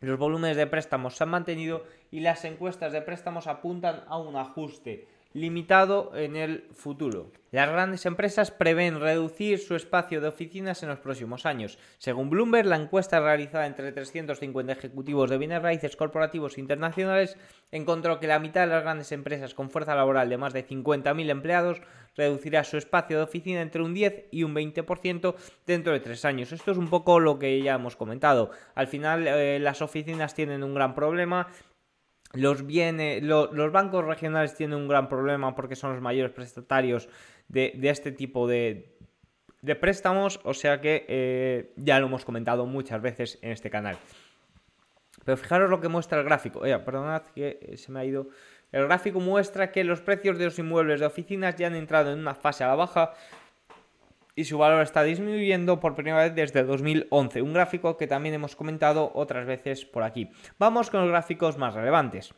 los 0.00 0.18
volúmenes 0.18 0.56
de 0.56 0.66
préstamos 0.66 1.16
se 1.16 1.24
han 1.24 1.30
mantenido 1.30 1.84
y 2.10 2.20
las 2.20 2.44
encuestas 2.44 2.92
de 2.92 3.02
préstamos 3.02 3.46
apuntan 3.46 4.04
a 4.06 4.18
un 4.18 4.36
ajuste 4.36 5.08
limitado 5.32 6.12
en 6.14 6.36
el 6.36 6.64
futuro. 6.72 7.30
Las 7.52 7.68
grandes 7.68 8.06
empresas 8.06 8.52
prevén 8.52 9.00
reducir 9.00 9.58
su 9.58 9.74
espacio 9.74 10.20
de 10.20 10.28
oficinas 10.28 10.84
en 10.84 10.88
los 10.88 11.00
próximos 11.00 11.46
años. 11.46 11.78
Según 11.98 12.30
Bloomberg, 12.30 12.66
la 12.66 12.76
encuesta 12.76 13.18
realizada 13.18 13.66
entre 13.66 13.90
350 13.90 14.72
ejecutivos 14.72 15.28
de 15.28 15.38
bienes 15.38 15.60
raíces 15.60 15.96
corporativos 15.96 16.58
internacionales 16.58 17.36
encontró 17.72 18.20
que 18.20 18.28
la 18.28 18.38
mitad 18.38 18.60
de 18.60 18.68
las 18.68 18.82
grandes 18.82 19.10
empresas 19.10 19.54
con 19.54 19.70
fuerza 19.70 19.96
laboral 19.96 20.28
de 20.28 20.38
más 20.38 20.52
de 20.52 20.64
50.000 20.64 21.28
empleados 21.28 21.82
reducirá 22.16 22.62
su 22.62 22.76
espacio 22.76 23.16
de 23.16 23.24
oficina 23.24 23.62
entre 23.62 23.82
un 23.82 23.94
10 23.94 24.26
y 24.30 24.44
un 24.44 24.54
20% 24.54 25.34
dentro 25.66 25.92
de 25.92 26.00
tres 26.00 26.24
años. 26.24 26.52
Esto 26.52 26.70
es 26.70 26.78
un 26.78 26.88
poco 26.88 27.18
lo 27.18 27.38
que 27.38 27.60
ya 27.62 27.74
hemos 27.74 27.96
comentado. 27.96 28.50
Al 28.76 28.86
final, 28.86 29.26
eh, 29.26 29.58
las 29.58 29.82
oficinas 29.82 30.34
tienen 30.34 30.62
un 30.62 30.74
gran 30.74 30.94
problema 30.94 31.48
los, 32.32 32.66
bienes, 32.66 33.22
los 33.22 33.72
bancos 33.72 34.04
regionales 34.04 34.54
tienen 34.54 34.78
un 34.78 34.88
gran 34.88 35.08
problema 35.08 35.54
porque 35.54 35.76
son 35.76 35.92
los 35.92 36.00
mayores 36.00 36.32
prestatarios 36.32 37.08
de, 37.48 37.78
este 37.82 38.12
tipo 38.12 38.46
de, 38.46 38.96
préstamos, 39.80 40.40
o 40.44 40.54
sea 40.54 40.80
que 40.80 41.04
eh, 41.08 41.72
ya 41.76 41.98
lo 41.98 42.06
hemos 42.06 42.24
comentado 42.24 42.66
muchas 42.66 43.02
veces 43.02 43.38
en 43.42 43.50
este 43.50 43.70
canal. 43.70 43.98
Pero 45.24 45.36
fijaros 45.36 45.68
lo 45.68 45.80
que 45.80 45.88
muestra 45.88 46.18
el 46.18 46.24
gráfico. 46.24 46.60
Oye, 46.60 46.78
perdonad 46.78 47.22
que 47.34 47.58
eh, 47.60 47.76
se 47.76 47.92
me 47.92 48.00
ha 48.00 48.04
ido. 48.04 48.28
El 48.72 48.86
gráfico 48.86 49.20
muestra 49.20 49.72
que 49.72 49.82
los 49.84 50.00
precios 50.00 50.38
de 50.38 50.44
los 50.46 50.58
inmuebles 50.58 51.00
de 51.00 51.06
oficinas 51.06 51.56
ya 51.56 51.66
han 51.66 51.74
entrado 51.74 52.12
en 52.12 52.20
una 52.20 52.34
fase 52.34 52.64
a 52.64 52.68
la 52.68 52.76
baja 52.76 53.12
y 54.34 54.44
su 54.44 54.58
valor 54.58 54.82
está 54.82 55.02
disminuyendo 55.02 55.80
por 55.80 55.94
primera 55.94 56.22
vez 56.22 56.34
desde 56.34 56.64
2011, 56.64 57.42
un 57.42 57.52
gráfico 57.52 57.96
que 57.96 58.06
también 58.06 58.34
hemos 58.34 58.56
comentado 58.56 59.12
otras 59.14 59.46
veces 59.46 59.84
por 59.84 60.02
aquí. 60.02 60.30
Vamos 60.58 60.90
con 60.90 61.00
los 61.00 61.10
gráficos 61.10 61.58
más 61.58 61.74
relevantes. 61.74 62.34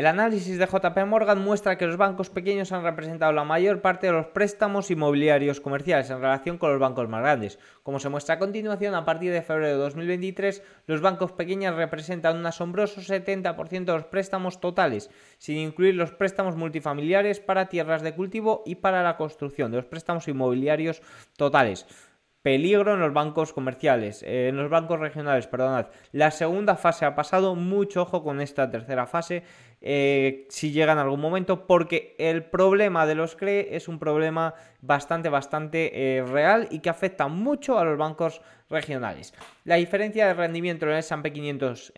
El 0.00 0.06
análisis 0.06 0.56
de 0.56 0.64
JP 0.64 0.96
Morgan 1.06 1.44
muestra 1.44 1.76
que 1.76 1.84
los 1.86 1.98
bancos 1.98 2.30
pequeños 2.30 2.72
han 2.72 2.84
representado 2.84 3.32
la 3.32 3.44
mayor 3.44 3.82
parte 3.82 4.06
de 4.06 4.14
los 4.14 4.28
préstamos 4.28 4.90
inmobiliarios 4.90 5.60
comerciales 5.60 6.08
en 6.08 6.22
relación 6.22 6.56
con 6.56 6.70
los 6.70 6.80
bancos 6.80 7.06
más 7.10 7.20
grandes. 7.20 7.58
Como 7.82 8.00
se 8.00 8.08
muestra 8.08 8.36
a 8.36 8.38
continuación, 8.38 8.94
a 8.94 9.04
partir 9.04 9.30
de 9.30 9.42
febrero 9.42 9.66
de 9.66 9.74
2023, 9.74 10.62
los 10.86 11.02
bancos 11.02 11.32
pequeños 11.32 11.76
representan 11.76 12.38
un 12.38 12.46
asombroso 12.46 13.02
70% 13.02 13.84
de 13.84 13.92
los 13.92 14.04
préstamos 14.04 14.58
totales, 14.58 15.10
sin 15.36 15.58
incluir 15.58 15.96
los 15.96 16.12
préstamos 16.12 16.56
multifamiliares 16.56 17.38
para 17.38 17.68
tierras 17.68 18.00
de 18.00 18.14
cultivo 18.14 18.62
y 18.64 18.76
para 18.76 19.02
la 19.02 19.18
construcción 19.18 19.70
de 19.70 19.76
los 19.76 19.86
préstamos 19.86 20.26
inmobiliarios 20.28 21.02
totales. 21.36 21.84
Peligro 22.42 22.94
en 22.94 23.00
los 23.00 23.12
bancos 23.12 23.52
comerciales, 23.52 24.22
eh, 24.22 24.48
en 24.48 24.56
los 24.56 24.70
bancos 24.70 24.98
regionales, 24.98 25.46
perdonad. 25.46 25.88
La 26.10 26.30
segunda 26.30 26.74
fase 26.74 27.04
ha 27.04 27.14
pasado, 27.14 27.54
mucho 27.54 28.00
ojo 28.00 28.24
con 28.24 28.40
esta 28.40 28.70
tercera 28.70 29.06
fase, 29.06 29.42
eh, 29.80 30.46
si 30.48 30.72
llega 30.72 30.92
en 30.92 30.98
algún 30.98 31.20
momento, 31.20 31.66
porque 31.66 32.14
el 32.18 32.44
problema 32.44 33.06
de 33.06 33.14
los 33.14 33.36
CRE 33.36 33.76
es 33.76 33.88
un 33.88 33.98
problema 33.98 34.54
bastante, 34.82 35.28
bastante 35.28 35.90
eh, 36.18 36.24
real 36.24 36.68
y 36.70 36.80
que 36.80 36.90
afecta 36.90 37.28
mucho 37.28 37.78
a 37.78 37.84
los 37.84 37.98
bancos 37.98 38.40
regionales. 38.68 39.34
La 39.64 39.76
diferencia 39.76 40.26
de 40.26 40.34
rendimiento 40.34 40.86
en 40.86 40.92
el 40.92 40.98
S&P 40.98 41.32
500 41.32 41.92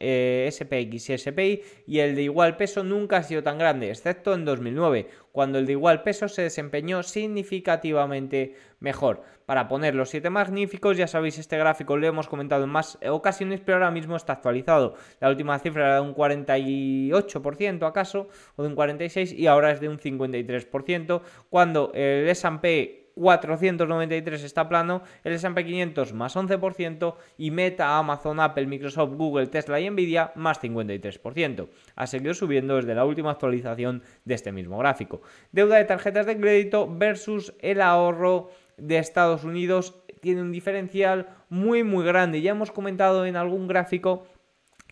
SPX 0.51 1.11
y 1.11 1.19
SPI 1.19 1.63
y 1.87 1.99
el 1.99 2.15
de 2.15 2.23
igual 2.23 2.57
peso 2.57 2.83
nunca 2.83 3.19
ha 3.19 3.23
sido 3.23 3.43
tan 3.43 3.59
grande, 3.59 3.91
excepto 3.91 4.35
en 4.35 4.45
2009, 4.45 5.09
cuando 5.33 5.59
el 5.59 5.67
de 5.67 5.73
igual 5.73 6.03
peso 6.03 6.29
se 6.29 6.43
desempeñó 6.43 7.03
significativamente 7.03 8.55
mejor. 8.81 9.23
Para 9.47 9.69
poner 9.69 9.95
los 9.95 10.09
7 10.11 10.31
magníficos, 10.31 10.97
ya 10.97 11.07
sabéis, 11.07 11.39
este 11.39 11.59
gráfico 11.59 11.97
lo 11.97 12.07
hemos 12.07 12.29
comentado 12.29 12.65
en 12.65 12.71
más 12.71 12.99
ocasiones, 13.09 13.61
pero 13.61 13.77
ahora 13.77 13.91
mismo 13.91 14.17
está 14.17 14.35
actualizado. 14.35 14.95
La 15.21 15.29
última 15.29 15.59
cifra 15.59 15.87
era 15.87 15.95
de 15.97 16.01
un 16.01 16.15
48% 16.15 17.87
acaso, 17.87 18.29
o 18.57 18.63
de 18.63 18.69
un 18.69 18.77
46%, 18.77 19.35
y 19.37 19.47
ahora 19.49 19.73
es 19.73 19.81
de 19.81 19.89
un 19.89 19.99
53%, 19.99 21.23
cuando 21.51 21.91
el 21.93 22.29
S&P 22.29 22.72
493 23.15 24.43
está 24.43 24.69
plano, 24.69 25.03
el 25.25 25.35
S&P 25.35 25.65
500 25.65 26.13
más 26.15 26.37
11% 26.37 27.15
y 27.39 27.51
Meta, 27.51 27.99
Amazon, 27.99 28.41
Apple, 28.41 28.67
Microsoft, 28.67 29.13
Google, 29.15 29.47
Tesla 29.49 29.81
y 29.81 29.91
Nvidia 29.91 30.33
más 30.35 30.61
53%. 30.61 31.69
Ha 31.95 32.07
seguido 32.07 32.35
subiendo 32.35 32.77
desde 32.77 32.95
la 32.95 33.05
última 33.05 33.33
actualización 33.33 34.03
de 34.25 34.35
este 34.35 34.53
mismo 34.53 34.79
gráfico. 34.79 35.23
Deuda 35.53 35.77
de 35.77 35.85
tarjetas 35.85 36.27
de 36.27 36.39
crédito 36.39 36.89
versus 36.91 37.55
el 37.61 37.81
ahorro 37.81 38.51
de 38.77 38.99
Estados 38.99 39.45
Unidos 39.45 39.95
tiene 40.21 40.41
un 40.41 40.53
diferencial 40.53 41.29
muy 41.49 41.83
muy 41.83 42.05
grande. 42.05 42.41
Ya 42.41 42.53
hemos 42.53 42.71
comentado 42.71 43.27
en 43.27 43.37
algún 43.37 43.67
gráfico 43.67 44.25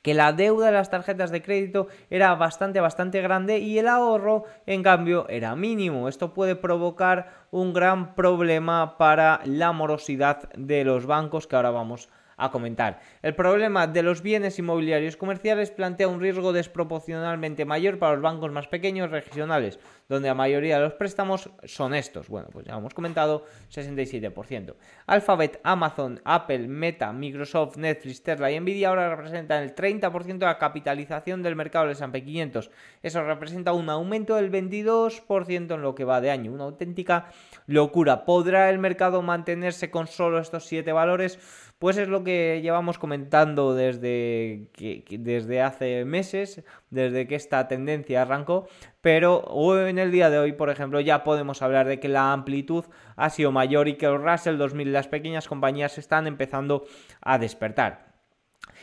que 0.02 0.14
la 0.14 0.32
deuda 0.32 0.66
de 0.66 0.72
las 0.72 0.90
tarjetas 0.90 1.30
de 1.30 1.42
crédito 1.42 1.88
era 2.08 2.34
bastante, 2.34 2.80
bastante 2.80 3.20
grande 3.20 3.58
y 3.58 3.78
el 3.78 3.88
ahorro, 3.88 4.44
en 4.66 4.82
cambio, 4.82 5.28
era 5.28 5.54
mínimo. 5.56 6.08
Esto 6.08 6.32
puede 6.32 6.56
provocar 6.56 7.32
un 7.50 7.72
gran 7.72 8.14
problema 8.14 8.96
para 8.96 9.40
la 9.44 9.72
morosidad 9.72 10.48
de 10.54 10.84
los 10.84 11.06
bancos 11.06 11.46
que 11.46 11.56
ahora 11.56 11.70
vamos 11.70 12.08
a 12.08 12.20
a 12.40 12.50
comentar. 12.50 13.00
El 13.22 13.34
problema 13.34 13.86
de 13.86 14.02
los 14.02 14.22
bienes 14.22 14.58
inmobiliarios 14.58 15.16
comerciales 15.16 15.70
plantea 15.70 16.08
un 16.08 16.20
riesgo 16.20 16.52
desproporcionalmente 16.52 17.64
mayor 17.64 17.98
para 17.98 18.14
los 18.14 18.22
bancos 18.22 18.50
más 18.50 18.66
pequeños 18.66 19.10
regionales, 19.10 19.78
donde 20.08 20.28
la 20.28 20.34
mayoría 20.34 20.76
de 20.78 20.84
los 20.84 20.94
préstamos 20.94 21.50
son 21.64 21.94
estos. 21.94 22.28
Bueno, 22.28 22.48
pues 22.52 22.66
ya 22.66 22.76
hemos 22.76 22.94
comentado, 22.94 23.44
67%. 23.70 24.74
Alphabet, 25.06 25.60
Amazon, 25.62 26.20
Apple, 26.24 26.66
Meta, 26.66 27.12
Microsoft, 27.12 27.76
Netflix, 27.76 28.22
Tesla 28.22 28.50
y 28.50 28.58
Nvidia 28.58 28.88
ahora 28.88 29.14
representan 29.14 29.62
el 29.62 29.74
30% 29.74 30.38
de 30.38 30.46
la 30.46 30.58
capitalización 30.58 31.42
del 31.42 31.56
mercado 31.56 31.86
del 31.86 31.92
S&P 31.92 32.24
500. 32.24 32.70
Eso 33.02 33.22
representa 33.22 33.72
un 33.72 33.90
aumento 33.90 34.36
del 34.36 34.50
22% 34.50 35.74
en 35.74 35.82
lo 35.82 35.94
que 35.94 36.04
va 36.04 36.20
de 36.20 36.30
año, 36.30 36.52
una 36.52 36.64
auténtica 36.64 37.26
locura. 37.66 38.24
¿Podrá 38.24 38.70
el 38.70 38.78
mercado 38.78 39.22
mantenerse 39.22 39.90
con 39.90 40.06
solo 40.06 40.38
estos 40.38 40.64
siete 40.64 40.92
valores? 40.92 41.38
Pues 41.80 41.96
es 41.96 42.08
lo 42.08 42.24
que 42.24 42.60
llevamos 42.62 42.98
comentando 42.98 43.74
desde, 43.74 44.68
desde 45.08 45.62
hace 45.62 46.04
meses, 46.04 46.62
desde 46.90 47.26
que 47.26 47.36
esta 47.36 47.68
tendencia 47.68 48.20
arrancó, 48.20 48.68
pero 49.00 49.86
en 49.88 49.98
el 49.98 50.12
día 50.12 50.28
de 50.28 50.38
hoy, 50.38 50.52
por 50.52 50.68
ejemplo, 50.68 51.00
ya 51.00 51.24
podemos 51.24 51.62
hablar 51.62 51.88
de 51.88 51.98
que 51.98 52.08
la 52.08 52.34
amplitud 52.34 52.84
ha 53.16 53.30
sido 53.30 53.50
mayor 53.50 53.88
y 53.88 53.94
que 53.94 54.04
el 54.04 54.22
Russell 54.22 54.58
2000, 54.58 54.92
las 54.92 55.08
pequeñas 55.08 55.48
compañías 55.48 55.96
están 55.96 56.26
empezando 56.26 56.84
a 57.22 57.38
despertar. 57.38 58.09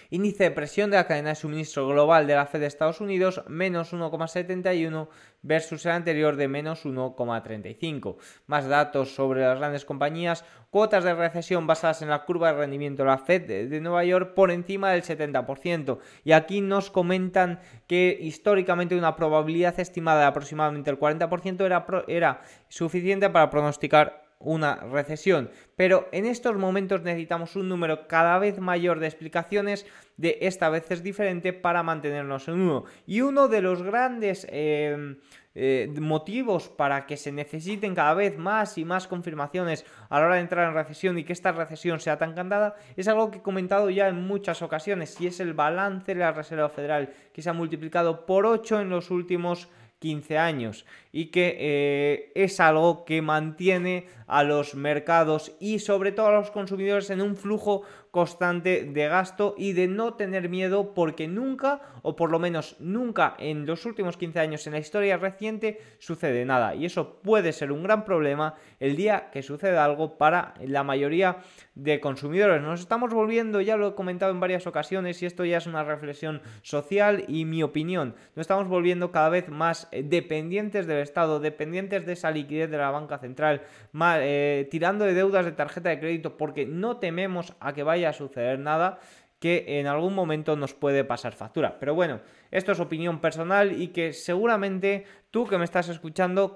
Índice 0.09 0.45
de 0.45 0.51
presión 0.51 0.89
de 0.89 0.97
la 0.97 1.07
cadena 1.07 1.29
de 1.29 1.35
suministro 1.35 1.87
global 1.87 2.27
de 2.27 2.35
la 2.35 2.45
Fed 2.45 2.61
de 2.61 2.67
Estados 2.67 3.01
Unidos, 3.01 3.43
menos 3.47 3.93
1,71 3.93 5.09
versus 5.41 5.85
el 5.85 5.91
anterior 5.91 6.35
de 6.35 6.47
menos 6.47 6.85
1,35. 6.85 8.17
Más 8.47 8.67
datos 8.67 9.13
sobre 9.15 9.41
las 9.41 9.57
grandes 9.57 9.85
compañías, 9.85 10.45
cuotas 10.69 11.03
de 11.03 11.13
recesión 11.13 11.67
basadas 11.67 12.01
en 12.01 12.09
la 12.09 12.23
curva 12.23 12.51
de 12.51 12.59
rendimiento 12.59 13.03
de 13.03 13.09
la 13.09 13.17
Fed 13.17 13.67
de, 13.69 13.81
Nueva 13.81 14.03
York 14.05 14.33
por 14.33 14.51
encima 14.51 14.91
del 14.91 15.03
70%. 15.03 15.99
Y 16.23 16.31
aquí 16.31 16.61
nos 16.61 16.89
comentan 16.89 17.59
que 17.87 18.17
históricamente 18.19 18.97
una 18.97 19.15
probabilidad 19.15 19.79
estimada 19.79 20.21
de 20.21 20.27
aproximadamente 20.27 20.89
el 20.89 20.99
40% 20.99 21.65
era, 21.65 21.85
era 22.07 22.41
suficiente 22.69 23.29
para 23.29 23.49
pronosticar 23.49 24.26
una 24.39 24.75
recesión. 24.75 25.49
Pero 25.75 26.07
en 26.11 26.25
estos 26.25 26.55
momentos 26.55 27.01
necesitamos 27.01 27.55
un 27.55 27.69
número 27.69 28.07
cada 28.07 28.37
vez 28.39 28.59
mayor 28.59 28.99
de 28.99 29.07
explicaciones 29.07 29.85
de 30.17 30.37
esta 30.41 30.69
vez 30.69 30.89
es 30.89 31.03
diferente 31.03 31.53
para 31.53 31.83
mantenernos 31.83 32.47
en 32.47 32.55
uno. 32.55 32.85
Y 33.05 33.21
uno 33.21 33.47
de 33.47 33.61
los 33.61 33.83
grandes 33.83 34.47
em, 34.49 35.17
eh, 35.53 35.91
motivos 35.99 36.69
para 36.69 37.05
que 37.05 37.17
se 37.17 37.31
necesiten 37.31 37.95
cada 37.95 38.13
vez 38.13 38.37
más 38.37 38.77
y 38.77 38.85
más 38.85 39.07
confirmaciones 39.07 39.85
a 40.09 40.19
la 40.19 40.25
hora 40.25 40.35
de 40.35 40.41
entrar 40.41 40.67
en 40.67 40.75
recesión 40.75 41.17
y 41.17 41.23
que 41.23 41.33
esta 41.33 41.51
recesión 41.51 41.99
sea 41.99 42.17
tan 42.17 42.33
cantada 42.33 42.75
es 42.95 43.07
algo 43.07 43.31
que 43.31 43.39
he 43.39 43.41
comentado 43.41 43.89
ya 43.89 44.07
en 44.07 44.27
muchas 44.27 44.61
ocasiones 44.61 45.19
y 45.19 45.27
es 45.27 45.39
el 45.39 45.53
balance 45.53 46.13
de 46.13 46.19
la 46.19 46.31
Reserva 46.31 46.69
Federal 46.69 47.11
que 47.33 47.41
se 47.41 47.49
ha 47.49 47.53
multiplicado 47.53 48.25
por 48.25 48.45
8 48.45 48.81
en 48.81 48.89
los 48.89 49.09
últimos 49.09 49.67
15 49.99 50.37
años 50.37 50.85
y 51.11 51.25
que 51.27 51.55
eh, 51.59 52.31
es 52.35 52.59
algo 52.59 53.05
que 53.05 53.21
mantiene 53.21 54.07
a 54.27 54.43
los 54.43 54.75
mercados 54.75 55.55
y 55.59 55.79
sobre 55.79 56.11
todo 56.11 56.27
a 56.27 56.33
los 56.33 56.51
consumidores 56.51 57.09
en 57.09 57.21
un 57.21 57.35
flujo 57.35 57.83
constante 58.11 58.83
de 58.83 59.07
gasto 59.07 59.55
y 59.57 59.73
de 59.73 59.87
no 59.87 60.13
tener 60.13 60.49
miedo 60.49 60.93
porque 60.93 61.27
nunca, 61.27 61.81
o 62.07 62.15
por 62.15 62.31
lo 62.31 62.39
menos 62.39 62.77
nunca 62.79 63.35
en 63.37 63.65
los 63.65 63.85
últimos 63.85 64.15
15 64.15 64.39
años 64.39 64.65
en 64.65 64.71
la 64.71 64.79
historia 64.79 65.17
reciente, 65.17 65.81
sucede 65.99 66.45
nada. 66.45 66.73
Y 66.73 66.85
eso 66.85 67.19
puede 67.21 67.51
ser 67.51 67.73
un 67.73 67.83
gran 67.83 68.05
problema 68.05 68.55
el 68.79 68.95
día 68.95 69.29
que 69.29 69.43
suceda 69.43 69.83
algo 69.83 70.17
para 70.17 70.53
la 70.65 70.85
mayoría 70.85 71.39
de 71.75 71.99
consumidores. 71.99 72.61
Nos 72.61 72.79
estamos 72.79 73.13
volviendo, 73.13 73.59
ya 73.59 73.75
lo 73.75 73.89
he 73.89 73.95
comentado 73.95 74.31
en 74.31 74.39
varias 74.39 74.67
ocasiones, 74.67 75.21
y 75.21 75.25
esto 75.25 75.43
ya 75.43 75.57
es 75.57 75.67
una 75.67 75.83
reflexión 75.83 76.41
social 76.61 77.25
y 77.27 77.43
mi 77.43 77.61
opinión, 77.61 78.15
nos 78.35 78.43
estamos 78.43 78.69
volviendo 78.69 79.11
cada 79.11 79.27
vez 79.27 79.49
más 79.49 79.89
eh, 79.91 80.01
dependientes 80.01 80.87
del 80.87 80.99
Estado, 80.99 81.41
dependientes 81.41 82.05
de 82.05 82.13
esa 82.13 82.31
liquidez 82.31 82.71
de 82.71 82.77
la 82.77 82.89
banca 82.89 83.17
central, 83.17 83.63
eh, 84.01 84.65
tirando 84.71 85.03
de 85.03 85.13
deudas 85.13 85.43
de 85.43 85.51
tarjeta 85.51 85.89
de 85.89 85.99
crédito 85.99 86.37
porque 86.37 86.65
no 86.65 86.97
tememos 86.97 87.53
a 87.59 87.73
que 87.73 87.83
vaya 87.83 88.09
a 88.09 88.13
suceder 88.13 88.59
nada 88.59 88.99
que 89.39 89.79
en 89.79 89.87
algún 89.87 90.15
momento 90.15 90.55
nos 90.55 90.73
puede 90.73 91.03
pasar 91.03 91.33
factura. 91.33 91.77
Pero 91.79 91.93
bueno, 91.93 92.21
esto 92.49 92.71
es 92.71 92.79
opinión 92.79 93.19
personal 93.19 93.79
y 93.79 93.89
que 93.89 94.13
seguramente 94.13 95.05
tú 95.29 95.45
que 95.45 95.57
me 95.59 95.65
estás 95.65 95.89
escuchando, 95.89 96.55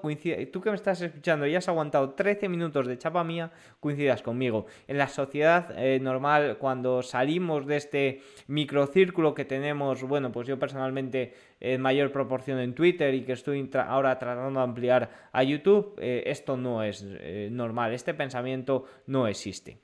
tú 0.52 0.60
que 0.60 0.70
me 0.70 0.76
estás 0.76 1.00
escuchando 1.00 1.46
y 1.46 1.54
has 1.54 1.68
aguantado 1.68 2.10
13 2.14 2.48
minutos 2.48 2.86
de 2.86 2.98
chapa 2.98 3.22
mía, 3.22 3.52
coincidas 3.78 4.22
conmigo. 4.22 4.66
En 4.88 4.98
la 4.98 5.06
sociedad 5.06 5.72
eh, 5.76 6.00
normal, 6.00 6.58
cuando 6.58 7.02
salimos 7.02 7.66
de 7.66 7.76
este 7.76 8.22
microcírculo 8.48 9.34
que 9.34 9.44
tenemos, 9.44 10.02
bueno, 10.02 10.32
pues 10.32 10.48
yo 10.48 10.58
personalmente 10.58 11.34
en 11.60 11.80
mayor 11.80 12.10
proporción 12.10 12.58
en 12.58 12.74
Twitter 12.74 13.14
y 13.14 13.22
que 13.22 13.32
estoy 13.32 13.70
ahora 13.74 14.18
tratando 14.18 14.58
de 14.58 14.64
ampliar 14.64 15.10
a 15.30 15.44
YouTube, 15.44 15.94
eh, 15.98 16.24
esto 16.26 16.56
no 16.56 16.82
es 16.82 17.06
eh, 17.06 17.48
normal, 17.52 17.92
este 17.92 18.14
pensamiento 18.14 18.86
no 19.06 19.28
existe. 19.28 19.78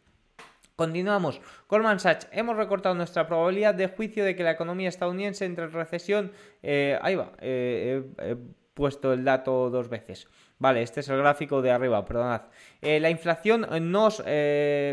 Continuamos. 0.79 1.41
Goldman 1.69 1.99
Sachs, 1.99 2.29
hemos 2.31 2.57
recortado 2.57 2.95
nuestra 2.95 3.27
probabilidad 3.27 3.75
de 3.75 3.89
juicio 3.89 4.25
de 4.25 4.37
que 4.37 4.45
la 4.45 4.53
economía 4.53 4.89
estadounidense 4.89 5.45
entre 5.45 5.65
en 5.65 5.73
recesión. 5.73 6.31
Eh, 6.63 6.97
ahí 7.03 7.17
va, 7.17 7.33
eh, 7.41 8.05
he 8.19 8.37
puesto 8.75 9.13
el 9.13 9.25
dato 9.25 9.71
dos 9.71 9.89
veces. 9.89 10.29
Vale, 10.61 10.83
este 10.83 11.01
es 11.01 11.09
el 11.09 11.19
gráfico 11.19 11.63
de 11.63 11.73
arriba, 11.73 12.05
perdonad. 12.05 12.43
Eh, 12.81 13.01
la 13.01 13.11
inflación 13.11 13.67
nos... 13.91 14.23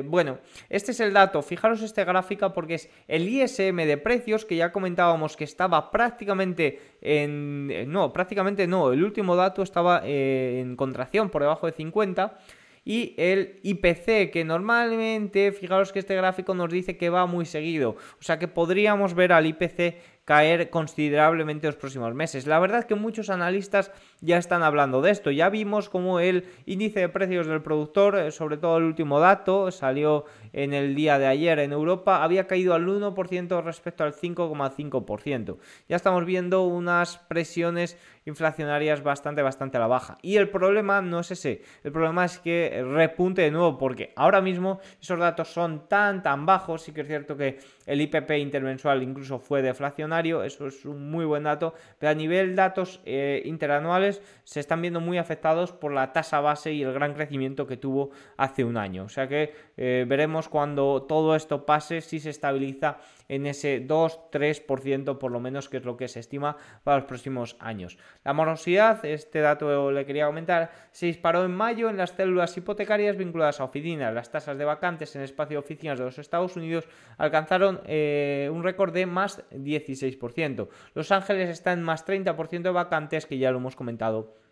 bueno, 0.06 0.40
este 0.70 0.92
es 0.92 1.00
el 1.02 1.14
dato. 1.14 1.44
Fijaros 1.44 1.84
este 1.84 2.04
gráfico 2.04 2.52
porque 2.52 2.74
es 2.74 2.90
el 3.08 3.30
ISM 3.30 3.76
de 3.86 4.00
precios 4.00 4.44
que 4.44 4.56
ya 4.56 4.72
comentábamos 4.72 5.38
que 5.38 5.44
estaba 5.44 5.92
prácticamente 5.92 6.98
en... 7.00 7.92
No, 7.92 8.12
prácticamente 8.12 8.66
no. 8.66 8.92
El 8.92 9.04
último 9.04 9.36
dato 9.36 9.62
estaba 9.62 10.02
en 10.04 10.76
contracción 10.78 11.30
por 11.30 11.44
debajo 11.44 11.68
de 11.68 11.74
50 11.74 12.40
y 12.86 13.16
el 13.18 13.60
IPC, 13.64 14.32
que 14.32 14.44
normalmente, 14.46 15.52
fijaros 15.52 15.92
que 15.92 16.00
este 16.00 16.16
gráfico 16.16 16.54
nos 16.54 16.70
dice 16.70 16.98
que 16.98 17.10
va 17.10 17.26
muy 17.26 17.46
seguido, 17.46 17.98
o 18.20 18.24
sea 18.24 18.38
que 18.38 18.48
podríamos 18.48 19.16
ver 19.16 19.34
al 19.34 19.48
IPC 19.48 19.96
caer 20.24 20.70
considerablemente 20.70 21.68
los 21.68 21.76
próximos 21.76 22.14
meses. 22.16 22.48
La 22.48 22.60
verdad 22.60 22.86
que 22.86 22.96
muchos 22.96 23.30
analistas 23.30 23.92
ya 24.22 24.38
están 24.38 24.64
hablando 24.64 25.02
de 25.02 25.12
esto. 25.12 25.32
Ya 25.32 25.50
vimos 25.50 25.90
como 25.90 26.20
el 26.20 26.46
índice 26.66 27.02
de 27.02 27.10
precios 27.10 27.48
del 27.48 27.62
productor, 27.62 28.18
eh, 28.18 28.32
sobre 28.32 28.58
todo 28.58 28.78
el 28.78 28.84
último 28.84 29.20
dato, 29.20 29.72
salió 29.72 30.26
en 30.54 30.74
el 30.74 30.96
día 30.96 31.20
de 31.20 31.28
ayer 31.28 31.60
en 31.60 31.72
Europa, 31.72 32.24
había 32.24 32.48
caído 32.48 32.74
al 32.74 32.88
1% 32.88 33.64
respecto 33.64 34.04
al 34.04 34.14
5,5%. 34.14 35.58
Ya 35.90 35.96
estamos 35.96 36.26
viendo 36.26 36.64
unas 36.64 37.18
presiones 37.18 37.98
inflacionarias 38.26 39.04
bastante, 39.04 39.42
bastante 39.42 39.78
a 39.78 39.80
la 39.80 39.88
baja. 39.88 40.18
Y 40.22 40.38
el 40.38 40.50
problema 40.50 41.02
no 41.02 41.20
es 41.20 41.32
ese, 41.32 41.62
el 41.84 41.92
problema 41.92 42.26
es 42.26 42.40
que 42.40 42.84
repunte 42.84 43.44
de 43.44 43.52
nuevo, 43.52 43.78
porque 43.78 44.14
ahora 44.16 44.42
mismo 44.42 44.80
esos 45.00 45.20
datos 45.20 45.50
son 45.50 45.88
tan, 45.88 46.24
tan 46.24 46.46
bajos, 46.46 46.82
sí 46.84 46.92
que 46.92 47.02
es 47.02 47.08
cierto 47.08 47.38
que 47.38 47.60
el 47.86 48.02
IPP 48.02 48.32
intermensual 48.32 49.04
incluso 49.04 49.40
fue 49.40 49.62
deflacionario, 49.62 50.44
eso 50.44 50.68
es 50.68 50.86
un 50.86 51.10
muy 51.12 51.26
buen 51.26 51.44
dato, 51.44 51.74
pero 52.00 52.12
a 52.12 52.16
nivel 52.16 52.56
datos 52.56 53.02
eh, 53.06 53.44
interanuales 53.46 54.05
se 54.44 54.60
están 54.60 54.82
viendo 54.82 55.00
muy 55.00 55.18
afectados 55.18 55.72
por 55.72 55.92
la 55.92 56.14
tasa 56.14 56.40
base 56.40 56.74
y 56.74 56.84
el 56.84 56.94
gran 56.94 57.14
crecimiento 57.14 57.68
que 57.68 57.78
tuvo 57.78 58.12
hace 58.38 58.64
un 58.64 58.78
año. 58.78 59.04
O 59.04 59.10
sea 59.10 59.28
que 59.28 59.54
eh, 59.78 60.06
veremos 60.08 60.50
cuando 60.50 61.04
todo 61.04 61.36
esto 61.36 61.66
pase 61.66 62.02
si 62.02 62.20
se 62.20 62.30
estabiliza 62.30 62.98
en 63.28 63.46
ese 63.46 63.86
2-3% 63.86 65.18
por 65.18 65.32
lo 65.32 65.40
menos, 65.40 65.70
que 65.70 65.78
es 65.78 65.86
lo 65.86 65.98
que 65.98 66.08
se 66.08 66.20
estima 66.20 66.58
para 66.84 66.98
los 66.98 67.06
próximos 67.06 67.56
años. 67.60 67.98
La 68.24 68.34
morosidad, 68.34 69.04
este 69.06 69.40
dato 69.40 69.92
le 69.92 70.06
quería 70.06 70.28
comentar, 70.28 70.72
se 70.92 71.08
disparó 71.08 71.46
en 71.46 71.56
mayo 71.56 71.90
en 71.90 71.98
las 71.98 72.12
células 72.12 72.56
hipotecarias 72.58 73.18
vinculadas 73.18 73.60
a 73.60 73.64
oficinas. 73.64 74.14
Las 74.14 74.32
tasas 74.32 74.58
de 74.58 74.66
vacantes 74.66 75.16
en 75.16 75.22
espacio 75.22 75.56
de 75.56 75.66
oficinas 75.66 76.00
de 76.00 76.06
los 76.06 76.20
Estados 76.20 76.56
Unidos 76.56 76.88
alcanzaron 77.18 77.82
eh, 77.86 78.50
un 78.52 78.64
récord 78.64 78.94
de 78.94 79.06
más 79.06 79.44
16%. 79.52 80.68
Los 80.94 81.12
Ángeles 81.12 81.50
están 81.50 81.80
en 81.80 81.86
más 81.86 82.06
30% 82.06 82.62
de 82.62 82.70
vacantes, 82.70 83.26
que 83.26 83.38
ya 83.38 83.52
lo 83.52 83.58
hemos 83.58 83.76
comentado 83.76 84.45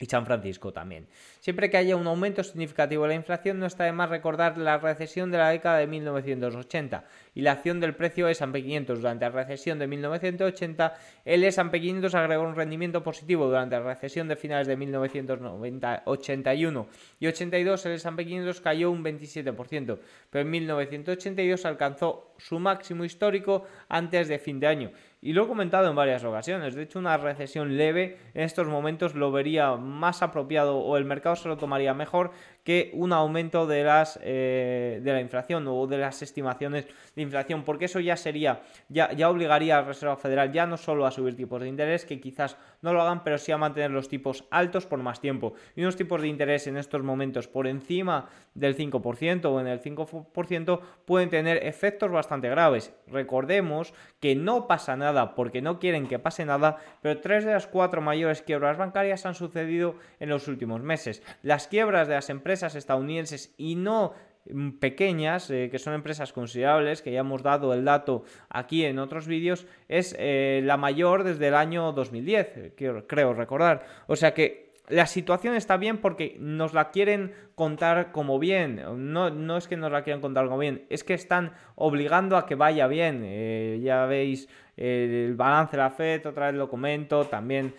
y 0.00 0.06
San 0.06 0.26
Francisco 0.26 0.72
también. 0.72 1.06
Siempre 1.40 1.70
que 1.70 1.76
haya 1.76 1.96
un 1.96 2.06
aumento 2.06 2.42
significativo 2.42 3.04
de 3.04 3.10
la 3.10 3.14
inflación, 3.14 3.58
no 3.58 3.66
está 3.66 3.84
de 3.84 3.92
más 3.92 4.10
recordar 4.10 4.58
la 4.58 4.78
recesión 4.78 5.30
de 5.30 5.38
la 5.38 5.50
década 5.50 5.78
de 5.78 5.86
1980 5.86 7.04
y 7.34 7.42
la 7.42 7.52
acción 7.52 7.80
del 7.80 7.94
precio 7.94 8.28
S&P 8.28 8.62
500 8.62 8.98
durante 8.98 9.24
la 9.24 9.30
recesión 9.30 9.78
de 9.78 9.86
1980. 9.86 10.94
El 11.24 11.44
S&P 11.44 11.80
500 11.80 12.14
agregó 12.14 12.44
un 12.44 12.56
rendimiento 12.56 13.02
positivo 13.02 13.46
durante 13.46 13.76
la 13.76 13.84
recesión 13.84 14.28
de 14.28 14.36
finales 14.36 14.66
de 14.66 14.76
1981 14.76 16.88
y 17.20 17.26
82. 17.26 17.86
El 17.86 17.92
S&P 17.92 18.24
500 18.24 18.60
cayó 18.60 18.90
un 18.90 19.04
27%, 19.04 19.98
pero 20.30 20.42
en 20.42 20.50
1982 20.50 21.64
alcanzó 21.66 22.34
su 22.38 22.58
máximo 22.58 23.04
histórico 23.04 23.64
antes 23.88 24.28
de 24.28 24.38
fin 24.38 24.58
de 24.58 24.66
año 24.66 24.90
y 25.24 25.32
lo 25.32 25.44
he 25.44 25.48
comentado 25.48 25.88
en 25.88 25.96
varias 25.96 26.22
ocasiones. 26.22 26.74
De 26.74 26.82
hecho, 26.82 26.98
una 26.98 27.16
recesión 27.16 27.78
leve 27.78 28.18
en 28.34 28.42
estos 28.42 28.68
momentos 28.68 29.14
lo 29.14 29.32
vería 29.32 29.74
más 29.74 30.22
apropiado 30.22 30.76
o 30.76 30.98
el 30.98 31.06
mercado 31.06 31.34
se 31.34 31.48
lo 31.48 31.56
tomaría 31.56 31.94
mejor 31.94 32.30
que 32.64 32.90
un 32.94 33.12
aumento 33.12 33.66
de, 33.66 33.84
las, 33.84 34.18
eh, 34.22 35.00
de 35.02 35.12
la 35.12 35.20
inflación 35.20 35.68
o 35.68 35.86
de 35.86 35.98
las 35.98 36.22
estimaciones 36.22 36.86
de 37.14 37.22
inflación, 37.22 37.62
porque 37.62 37.84
eso 37.84 38.00
ya 38.00 38.16
sería, 38.16 38.62
ya, 38.88 39.12
ya 39.12 39.28
obligaría 39.28 39.76
a 39.76 39.82
la 39.82 39.88
Reserva 39.88 40.16
Federal 40.16 40.50
ya 40.50 40.66
no 40.66 40.78
solo 40.78 41.06
a 41.06 41.10
subir 41.10 41.36
tipos 41.36 41.60
de 41.60 41.68
interés, 41.68 42.06
que 42.06 42.20
quizás 42.20 42.56
no 42.80 42.94
lo 42.94 43.02
hagan, 43.02 43.22
pero 43.22 43.36
sí 43.36 43.52
a 43.52 43.58
mantener 43.58 43.90
los 43.90 44.08
tipos 44.08 44.44
altos 44.50 44.86
por 44.86 44.98
más 45.00 45.20
tiempo. 45.20 45.52
Y 45.76 45.82
unos 45.82 45.96
tipos 45.96 46.22
de 46.22 46.28
interés 46.28 46.66
en 46.66 46.78
estos 46.78 47.02
momentos 47.02 47.48
por 47.48 47.66
encima 47.66 48.28
del 48.54 48.76
5% 48.76 49.44
o 49.44 49.60
en 49.60 49.66
el 49.66 49.82
5% 49.82 50.80
pueden 51.04 51.28
tener 51.28 51.66
efectos 51.66 52.10
bastante 52.10 52.48
graves. 52.48 52.94
Recordemos 53.08 53.92
que 54.20 54.34
no 54.34 54.66
pasa 54.66 54.96
nada 54.96 55.34
porque 55.34 55.60
no 55.60 55.78
quieren 55.78 56.08
que 56.08 56.18
pase 56.18 56.46
nada, 56.46 56.78
pero 57.02 57.20
tres 57.20 57.44
de 57.44 57.52
las 57.52 57.66
cuatro 57.66 58.00
mayores 58.00 58.40
quiebras 58.40 58.78
bancarias 58.78 59.26
han 59.26 59.34
sucedido 59.34 59.96
en 60.18 60.30
los 60.30 60.48
últimos 60.48 60.82
meses. 60.82 61.22
Las 61.42 61.68
quiebras 61.68 62.08
de 62.08 62.14
las 62.14 62.30
empresas 62.30 62.53
estadounidenses 62.62 63.54
y 63.56 63.74
no 63.74 64.14
mm, 64.50 64.78
pequeñas, 64.78 65.50
eh, 65.50 65.68
que 65.70 65.78
son 65.78 65.94
empresas 65.94 66.32
considerables, 66.32 67.02
que 67.02 67.12
ya 67.12 67.20
hemos 67.20 67.42
dado 67.42 67.74
el 67.74 67.84
dato 67.84 68.24
aquí 68.48 68.84
en 68.84 68.98
otros 68.98 69.26
vídeos, 69.26 69.66
es 69.88 70.14
eh, 70.18 70.60
la 70.64 70.76
mayor 70.76 71.24
desde 71.24 71.48
el 71.48 71.54
año 71.54 71.92
2010, 71.92 72.72
creo 73.06 73.34
recordar. 73.34 73.86
O 74.06 74.16
sea 74.16 74.34
que 74.34 74.64
la 74.88 75.06
situación 75.06 75.54
está 75.54 75.76
bien 75.76 75.98
porque 75.98 76.36
nos 76.38 76.74
la 76.74 76.90
quieren 76.90 77.32
contar 77.54 78.12
como 78.12 78.38
bien. 78.38 78.82
No, 79.12 79.30
no 79.30 79.56
es 79.56 79.66
que 79.66 79.76
nos 79.76 79.90
la 79.90 80.02
quieran 80.02 80.20
contar 80.20 80.46
como 80.46 80.58
bien, 80.58 80.84
es 80.90 81.04
que 81.04 81.14
están 81.14 81.52
obligando 81.74 82.36
a 82.36 82.46
que 82.46 82.54
vaya 82.54 82.86
bien. 82.86 83.22
Eh, 83.24 83.80
ya 83.82 84.04
veis 84.06 84.48
el 84.76 85.34
balance 85.36 85.76
de 85.76 85.82
la 85.82 85.90
FED, 85.90 86.26
otra 86.26 86.46
vez 86.46 86.56
lo 86.56 86.68
comento, 86.68 87.24
también... 87.24 87.74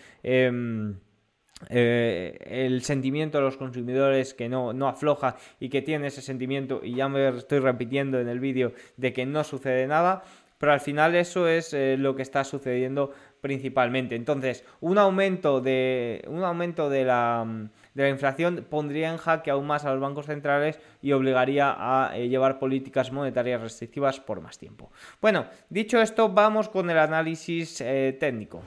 Eh, 1.69 2.37
el 2.45 2.81
sentimiento 2.83 3.37
de 3.37 3.45
los 3.45 3.55
consumidores 3.55 4.33
que 4.33 4.49
no, 4.49 4.73
no 4.73 4.89
afloja 4.89 5.37
y 5.59 5.69
que 5.69 5.81
tiene 5.81 6.07
ese 6.07 6.21
sentimiento, 6.21 6.81
y 6.83 6.95
ya 6.95 7.07
me 7.07 7.29
estoy 7.29 7.59
repitiendo 7.59 8.19
en 8.19 8.27
el 8.27 8.39
vídeo, 8.39 8.73
de 8.97 9.13
que 9.13 9.25
no 9.25 9.43
sucede 9.43 9.87
nada, 9.87 10.23
pero 10.57 10.73
al 10.73 10.81
final 10.81 11.15
eso 11.15 11.47
es 11.47 11.73
eh, 11.73 11.95
lo 11.97 12.15
que 12.15 12.23
está 12.23 12.43
sucediendo 12.43 13.11
principalmente. 13.39 14.15
Entonces, 14.15 14.65
un 14.81 14.97
aumento 14.97 15.61
de, 15.61 16.25
un 16.27 16.43
aumento 16.43 16.89
de 16.89 17.05
la, 17.05 17.45
de 17.93 18.03
la 18.03 18.09
inflación 18.09 18.65
pondría 18.69 19.09
en 19.09 19.17
jaque 19.17 19.51
aún 19.51 19.67
más 19.67 19.85
a 19.85 19.91
los 19.91 20.01
bancos 20.01 20.25
centrales 20.25 20.79
y 21.01 21.13
obligaría 21.13 21.73
a 21.77 22.17
eh, 22.17 22.27
llevar 22.27 22.59
políticas 22.59 23.11
monetarias 23.13 23.61
restrictivas 23.61 24.19
por 24.19 24.41
más 24.41 24.57
tiempo. 24.57 24.91
Bueno, 25.21 25.45
dicho 25.69 26.01
esto, 26.01 26.27
vamos 26.27 26.67
con 26.67 26.89
el 26.89 26.97
análisis 26.97 27.77
técnico. 28.19 28.61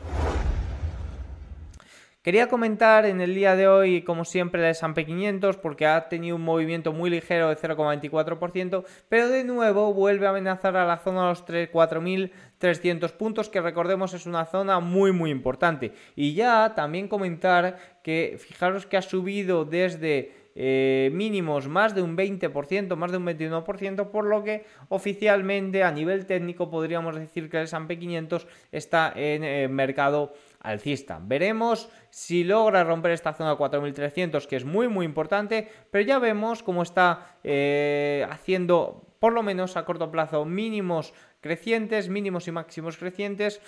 Quería 2.22 2.48
comentar 2.48 3.06
en 3.06 3.20
el 3.20 3.32
día 3.32 3.54
de 3.54 3.68
hoy, 3.68 4.02
como 4.02 4.24
siempre, 4.24 4.60
el 4.60 4.70
S&P 4.70 5.06
500 5.06 5.56
porque 5.56 5.86
ha 5.86 6.08
tenido 6.08 6.34
un 6.34 6.42
movimiento 6.42 6.92
muy 6.92 7.10
ligero 7.10 7.48
de 7.48 7.56
0,24%, 7.56 8.84
pero 9.08 9.28
de 9.28 9.44
nuevo 9.44 9.94
vuelve 9.94 10.26
a 10.26 10.30
amenazar 10.30 10.76
a 10.76 10.84
la 10.84 10.98
zona 10.98 11.22
de 11.22 11.28
los 11.28 11.44
4.300 11.46 13.12
puntos, 13.12 13.48
que 13.48 13.60
recordemos 13.60 14.14
es 14.14 14.26
una 14.26 14.46
zona 14.46 14.80
muy 14.80 15.12
muy 15.12 15.30
importante. 15.30 15.92
Y 16.16 16.34
ya 16.34 16.74
también 16.74 17.06
comentar 17.06 17.78
que 18.02 18.36
fijaros 18.40 18.84
que 18.84 18.96
ha 18.96 19.02
subido 19.02 19.64
desde 19.64 20.32
eh, 20.56 21.10
mínimos 21.12 21.68
más 21.68 21.94
de 21.94 22.02
un 22.02 22.16
20%, 22.16 22.96
más 22.96 23.12
de 23.12 23.18
un 23.18 23.26
21%, 23.26 24.10
por 24.10 24.24
lo 24.24 24.42
que 24.42 24.64
oficialmente 24.88 25.84
a 25.84 25.92
nivel 25.92 26.26
técnico 26.26 26.68
podríamos 26.68 27.14
decir 27.14 27.48
que 27.48 27.58
el 27.58 27.64
S&P 27.64 27.96
500 27.96 28.48
está 28.72 29.12
en 29.14 29.44
eh, 29.44 29.68
mercado 29.68 30.34
alcista. 30.60 31.20
Veremos 31.22 31.88
si 32.10 32.44
logra 32.44 32.84
romper 32.84 33.12
esta 33.12 33.32
zona 33.32 33.50
de 33.50 33.56
4300, 33.56 34.46
que 34.46 34.56
es 34.56 34.64
muy 34.64 34.88
muy 34.88 35.06
importante, 35.06 35.68
pero 35.90 36.04
ya 36.04 36.18
vemos 36.18 36.62
cómo 36.62 36.82
está 36.82 37.38
eh, 37.44 38.26
haciendo 38.30 39.04
por 39.20 39.32
lo 39.32 39.42
menos 39.42 39.76
a 39.76 39.84
corto 39.84 40.10
plazo 40.10 40.44
mínimos 40.44 41.12
crecientes, 41.40 42.08
mínimos 42.08 42.48
y 42.48 42.52
máximos 42.52 42.96
crecientes 42.96 43.60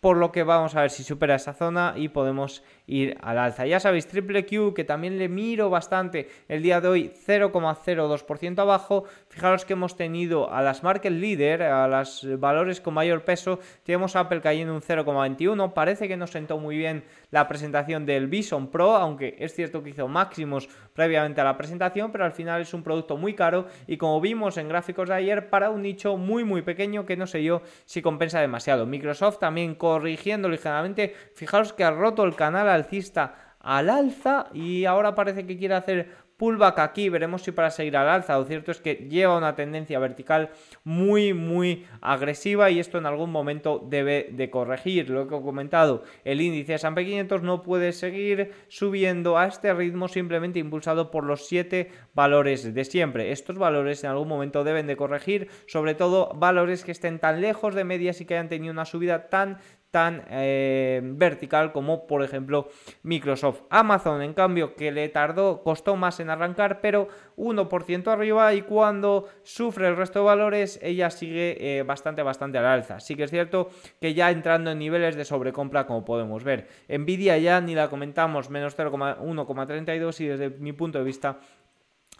por 0.00 0.16
lo 0.16 0.32
que 0.32 0.42
vamos 0.42 0.74
a 0.74 0.80
ver 0.80 0.90
si 0.90 1.04
supera 1.04 1.36
esa 1.36 1.54
zona 1.54 1.94
y 1.96 2.08
podemos 2.08 2.64
ir 2.86 3.16
al 3.22 3.38
alza. 3.38 3.66
Ya 3.66 3.80
sabéis, 3.80 4.06
triple 4.06 4.44
Q, 4.44 4.74
que 4.74 4.84
también 4.84 5.18
le 5.18 5.28
miro 5.28 5.70
bastante 5.70 6.28
el 6.48 6.62
día 6.62 6.80
de 6.80 6.88
hoy, 6.88 7.12
0,02% 7.26 8.58
abajo. 8.58 9.04
Fijaros 9.28 9.64
que 9.64 9.74
hemos 9.74 9.96
tenido 9.96 10.52
a 10.52 10.62
las 10.62 10.82
market 10.82 11.12
leader, 11.12 11.62
a 11.62 11.88
los 11.88 12.26
valores 12.38 12.80
con 12.80 12.94
mayor 12.94 13.24
peso, 13.24 13.60
tenemos 13.84 14.16
Apple 14.16 14.40
cayendo 14.40 14.74
un 14.74 14.82
0,21. 14.82 15.72
Parece 15.72 16.08
que 16.08 16.16
nos 16.16 16.30
sentó 16.30 16.58
muy 16.58 16.76
bien 16.76 17.04
la 17.30 17.48
presentación 17.48 18.04
del 18.04 18.26
Bison 18.26 18.68
Pro, 18.68 18.96
aunque 18.96 19.36
es 19.38 19.54
cierto 19.54 19.82
que 19.82 19.90
hizo 19.90 20.08
máximos 20.08 20.68
previamente 20.92 21.40
a 21.40 21.44
la 21.44 21.56
presentación, 21.56 22.12
pero 22.12 22.24
al 22.24 22.32
final 22.32 22.60
es 22.60 22.74
un 22.74 22.82
producto 22.82 23.16
muy 23.16 23.34
caro 23.34 23.66
y 23.86 23.96
como 23.96 24.20
vimos 24.20 24.56
en 24.58 24.68
gráficos 24.68 25.08
de 25.08 25.14
ayer, 25.14 25.48
para 25.48 25.70
un 25.70 25.82
nicho 25.82 26.16
muy 26.16 26.44
muy 26.44 26.62
pequeño 26.62 27.06
que 27.06 27.16
no 27.16 27.26
sé 27.26 27.42
yo 27.42 27.62
si 27.84 28.02
compensa 28.02 28.40
demasiado. 28.40 28.86
Microsoft 28.86 29.38
también 29.38 29.74
corrigiendo 29.74 30.48
ligeramente. 30.48 31.14
Fijaros 31.34 31.72
que 31.72 31.84
ha 31.84 31.90
roto 31.90 32.24
el 32.24 32.34
canal 32.34 32.68
alcista 32.82 33.56
al 33.60 33.90
alza 33.90 34.46
y 34.52 34.84
ahora 34.84 35.14
parece 35.14 35.46
que 35.46 35.56
quiere 35.56 35.74
hacer 35.74 36.08
pullback 36.42 36.80
aquí, 36.80 37.08
veremos 37.08 37.42
si 37.42 37.52
para 37.52 37.70
seguir 37.70 37.96
al 37.96 38.08
alza. 38.08 38.36
Lo 38.36 38.44
cierto 38.44 38.72
es 38.72 38.80
que 38.80 39.06
lleva 39.08 39.38
una 39.38 39.54
tendencia 39.54 40.00
vertical 40.00 40.50
muy, 40.82 41.32
muy 41.34 41.86
agresiva 42.00 42.68
y 42.68 42.80
esto 42.80 42.98
en 42.98 43.06
algún 43.06 43.30
momento 43.30 43.80
debe 43.88 44.28
de 44.32 44.50
corregir. 44.50 45.08
Lo 45.08 45.28
que 45.28 45.36
he 45.36 45.40
comentado, 45.40 46.02
el 46.24 46.40
índice 46.40 46.74
S&P 46.74 47.04
500 47.04 47.42
no 47.42 47.62
puede 47.62 47.92
seguir 47.92 48.50
subiendo 48.66 49.38
a 49.38 49.46
este 49.46 49.72
ritmo 49.72 50.08
simplemente 50.08 50.58
impulsado 50.58 51.12
por 51.12 51.22
los 51.22 51.46
siete 51.46 51.92
valores 52.12 52.74
de 52.74 52.84
siempre. 52.84 53.30
Estos 53.30 53.56
valores 53.56 54.02
en 54.02 54.10
algún 54.10 54.26
momento 54.26 54.64
deben 54.64 54.88
de 54.88 54.96
corregir, 54.96 55.48
sobre 55.68 55.94
todo 55.94 56.32
valores 56.34 56.82
que 56.82 56.90
estén 56.90 57.20
tan 57.20 57.40
lejos 57.40 57.76
de 57.76 57.84
medias 57.84 58.20
y 58.20 58.24
que 58.24 58.34
hayan 58.34 58.48
tenido 58.48 58.72
una 58.72 58.84
subida 58.84 59.28
tan 59.28 59.58
tan 59.92 60.24
eh, 60.30 61.00
vertical 61.04 61.70
como 61.70 62.06
por 62.06 62.24
ejemplo 62.24 62.68
Microsoft. 63.02 63.60
Amazon, 63.68 64.22
en 64.22 64.32
cambio, 64.32 64.74
que 64.74 64.90
le 64.90 65.08
tardó, 65.10 65.62
costó 65.62 65.96
más 65.96 66.18
en 66.18 66.30
arrancar, 66.30 66.80
pero 66.80 67.08
1% 67.36 68.08
arriba 68.08 68.54
y 68.54 68.62
cuando 68.62 69.28
sufre 69.42 69.86
el 69.86 69.96
resto 69.96 70.20
de 70.20 70.24
valores, 70.24 70.80
ella 70.82 71.10
sigue 71.10 71.58
eh, 71.60 71.82
bastante, 71.82 72.22
bastante 72.22 72.56
al 72.58 72.64
alza. 72.64 73.00
Sí 73.00 73.14
que 73.14 73.24
es 73.24 73.30
cierto 73.30 73.68
que 74.00 74.14
ya 74.14 74.30
entrando 74.30 74.70
en 74.70 74.78
niveles 74.78 75.14
de 75.14 75.26
sobrecompra, 75.26 75.86
como 75.86 76.04
podemos 76.04 76.42
ver. 76.42 76.68
Nvidia 76.88 77.36
ya 77.36 77.60
ni 77.60 77.74
la 77.74 77.88
comentamos, 77.88 78.48
menos 78.48 78.76
0,1,32 78.76 80.20
y 80.20 80.26
desde 80.26 80.50
mi 80.50 80.72
punto 80.72 80.98
de 80.98 81.04
vista 81.04 81.38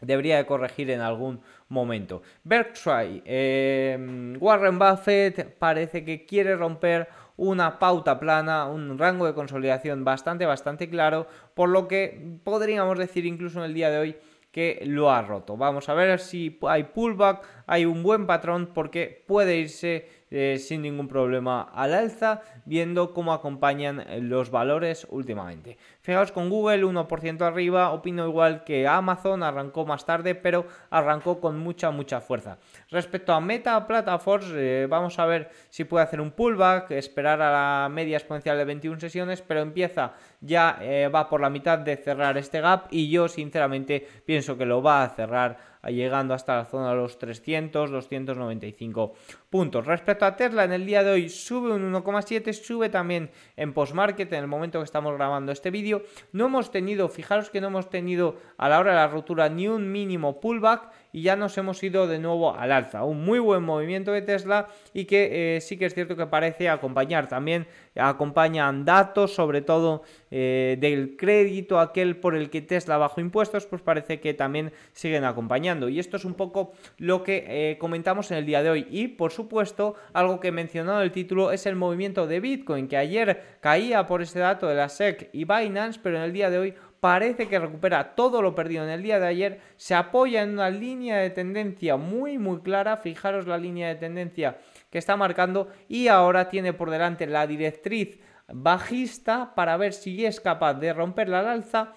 debería 0.02 0.36
de 0.36 0.44
corregir 0.44 0.90
en 0.90 1.00
algún 1.00 1.40
momento. 1.68 2.22
Berkshire, 2.44 3.22
eh, 3.24 4.36
Warren 4.38 4.78
Buffett 4.78 5.56
parece 5.58 6.04
que 6.04 6.26
quiere 6.26 6.56
romper 6.56 7.08
una 7.36 7.78
pauta 7.78 8.18
plana, 8.18 8.66
un 8.66 8.98
rango 8.98 9.26
de 9.26 9.34
consolidación 9.34 10.04
bastante, 10.04 10.46
bastante 10.46 10.88
claro, 10.88 11.26
por 11.54 11.68
lo 11.68 11.88
que 11.88 12.38
podríamos 12.44 12.98
decir 12.98 13.26
incluso 13.26 13.58
en 13.58 13.64
el 13.66 13.74
día 13.74 13.90
de 13.90 13.98
hoy 13.98 14.16
que 14.52 14.82
lo 14.84 15.10
ha 15.10 15.22
roto. 15.22 15.56
Vamos 15.56 15.88
a 15.88 15.94
ver 15.94 16.18
si 16.20 16.58
hay 16.68 16.84
pullback, 16.84 17.42
hay 17.66 17.86
un 17.86 18.02
buen 18.02 18.26
patrón 18.26 18.70
porque 18.74 19.24
puede 19.26 19.56
irse 19.56 20.06
eh, 20.30 20.58
sin 20.58 20.82
ningún 20.82 21.08
problema 21.08 21.62
al 21.62 21.94
alza, 21.94 22.42
viendo 22.66 23.14
cómo 23.14 23.32
acompañan 23.32 24.04
los 24.28 24.50
valores 24.50 25.06
últimamente. 25.10 25.78
Fijaos 26.02 26.32
con 26.32 26.50
Google 26.50 26.84
1% 26.84 27.42
arriba, 27.42 27.92
opino 27.92 28.26
igual 28.26 28.64
que 28.64 28.88
Amazon, 28.88 29.44
arrancó 29.44 29.86
más 29.86 30.04
tarde, 30.04 30.34
pero 30.34 30.66
arrancó 30.90 31.40
con 31.40 31.60
mucha, 31.60 31.92
mucha 31.92 32.20
fuerza. 32.20 32.58
Respecto 32.90 33.32
a 33.32 33.40
Meta 33.40 33.86
Platforms, 33.86 34.52
eh, 34.56 34.88
vamos 34.90 35.16
a 35.20 35.26
ver 35.26 35.50
si 35.68 35.84
puede 35.84 36.04
hacer 36.04 36.20
un 36.20 36.32
pullback, 36.32 36.90
esperar 36.90 37.40
a 37.40 37.52
la 37.52 37.88
media 37.88 38.16
exponencial 38.16 38.58
de 38.58 38.64
21 38.64 38.98
sesiones, 38.98 39.42
pero 39.42 39.60
empieza 39.60 40.14
ya, 40.40 40.78
eh, 40.80 41.06
va 41.06 41.28
por 41.28 41.40
la 41.40 41.50
mitad 41.50 41.78
de 41.78 41.96
cerrar 41.96 42.36
este 42.36 42.60
gap 42.60 42.86
y 42.90 43.08
yo 43.08 43.28
sinceramente 43.28 44.04
pienso 44.26 44.58
que 44.58 44.66
lo 44.66 44.82
va 44.82 45.04
a 45.04 45.08
cerrar 45.10 45.72
llegando 45.90 46.32
hasta 46.34 46.56
la 46.56 46.64
zona 46.64 46.90
de 46.90 46.96
los 46.96 47.18
300, 47.18 47.90
295 47.90 49.14
puntos. 49.50 49.84
Respecto 49.86 50.24
a 50.24 50.36
Tesla, 50.36 50.64
en 50.64 50.72
el 50.72 50.86
día 50.86 51.02
de 51.02 51.10
hoy 51.10 51.28
sube 51.28 51.72
un 51.72 51.92
1,7, 51.92 52.52
sube 52.52 52.88
también 52.88 53.30
en 53.56 53.72
postmarket 53.72 54.32
en 54.32 54.40
el 54.40 54.46
momento 54.46 54.78
que 54.78 54.84
estamos 54.84 55.14
grabando 55.14 55.50
este 55.50 55.70
vídeo. 55.70 55.91
No 56.32 56.46
hemos 56.46 56.70
tenido, 56.70 57.08
fijaros 57.08 57.50
que 57.50 57.60
no 57.60 57.66
hemos 57.66 57.90
tenido 57.90 58.36
a 58.56 58.68
la 58.68 58.78
hora 58.78 58.92
de 58.92 58.96
la 58.96 59.08
rotura 59.08 59.48
ni 59.48 59.68
un 59.68 59.92
mínimo 59.92 60.40
pullback 60.40 60.90
y 61.12 61.22
ya 61.22 61.36
nos 61.36 61.56
hemos 61.58 61.82
ido 61.82 62.06
de 62.06 62.18
nuevo 62.18 62.54
al 62.54 62.72
alza. 62.72 63.04
Un 63.04 63.24
muy 63.24 63.38
buen 63.38 63.62
movimiento 63.62 64.12
de 64.12 64.22
Tesla 64.22 64.68
y 64.94 65.04
que 65.04 65.56
eh, 65.56 65.60
sí 65.60 65.76
que 65.76 65.86
es 65.86 65.94
cierto 65.94 66.16
que 66.16 66.26
parece 66.26 66.68
acompañar 66.68 67.28
también, 67.28 67.66
acompañan 67.94 68.84
datos 68.84 69.34
sobre 69.34 69.60
todo 69.60 70.02
eh, 70.30 70.78
del 70.80 71.16
crédito 71.16 71.78
aquel 71.78 72.16
por 72.16 72.34
el 72.34 72.48
que 72.48 72.62
Tesla 72.62 72.96
bajó 72.96 73.20
impuestos, 73.20 73.66
pues 73.66 73.82
parece 73.82 74.20
que 74.20 74.34
también 74.34 74.72
siguen 74.92 75.24
acompañando. 75.24 75.88
Y 75.88 75.98
esto 75.98 76.16
es 76.16 76.24
un 76.24 76.34
poco 76.34 76.72
lo 76.98 77.22
que 77.22 77.44
eh, 77.46 77.78
comentamos 77.78 78.30
en 78.30 78.38
el 78.38 78.46
día 78.46 78.62
de 78.62 78.70
hoy. 78.70 78.86
Y 78.90 79.08
por 79.08 79.32
supuesto, 79.32 79.94
algo 80.12 80.40
que 80.40 80.48
he 80.48 80.52
mencionado 80.52 80.98
en 80.98 81.04
el 81.04 81.12
título 81.12 81.52
es 81.52 81.66
el 81.66 81.76
movimiento 81.76 82.26
de 82.26 82.40
Bitcoin, 82.40 82.88
que 82.88 82.96
ayer 82.96 83.58
caía 83.60 84.06
por 84.06 84.22
ese 84.22 84.38
dato 84.38 84.66
de 84.66 84.74
la 84.74 84.88
SEC 84.88 85.28
y 85.32 85.44
Binance, 85.44 86.00
pero 86.02 86.16
en 86.16 86.22
el 86.22 86.32
día 86.32 86.50
de 86.50 86.58
hoy 86.58 86.74
parece 87.02 87.48
que 87.48 87.58
recupera 87.58 88.14
todo 88.14 88.40
lo 88.42 88.54
perdido. 88.54 88.84
En 88.84 88.90
el 88.90 89.02
día 89.02 89.18
de 89.18 89.26
ayer, 89.26 89.60
se 89.76 89.96
apoya 89.96 90.44
en 90.44 90.50
una 90.50 90.70
línea 90.70 91.16
de 91.16 91.30
tendencia 91.30 91.96
muy 91.96 92.38
muy 92.38 92.60
clara, 92.60 92.96
fijaros 92.96 93.48
la 93.48 93.58
línea 93.58 93.88
de 93.88 93.96
tendencia 93.96 94.58
que 94.88 94.98
está 94.98 95.16
marcando 95.16 95.66
y 95.88 96.06
ahora 96.06 96.48
tiene 96.48 96.72
por 96.72 96.90
delante 96.90 97.26
la 97.26 97.48
directriz 97.48 98.20
bajista 98.46 99.52
para 99.56 99.76
ver 99.76 99.94
si 99.94 100.24
es 100.24 100.38
capaz 100.40 100.74
de 100.74 100.92
romperla 100.92 101.40
al 101.40 101.48
alza 101.48 101.92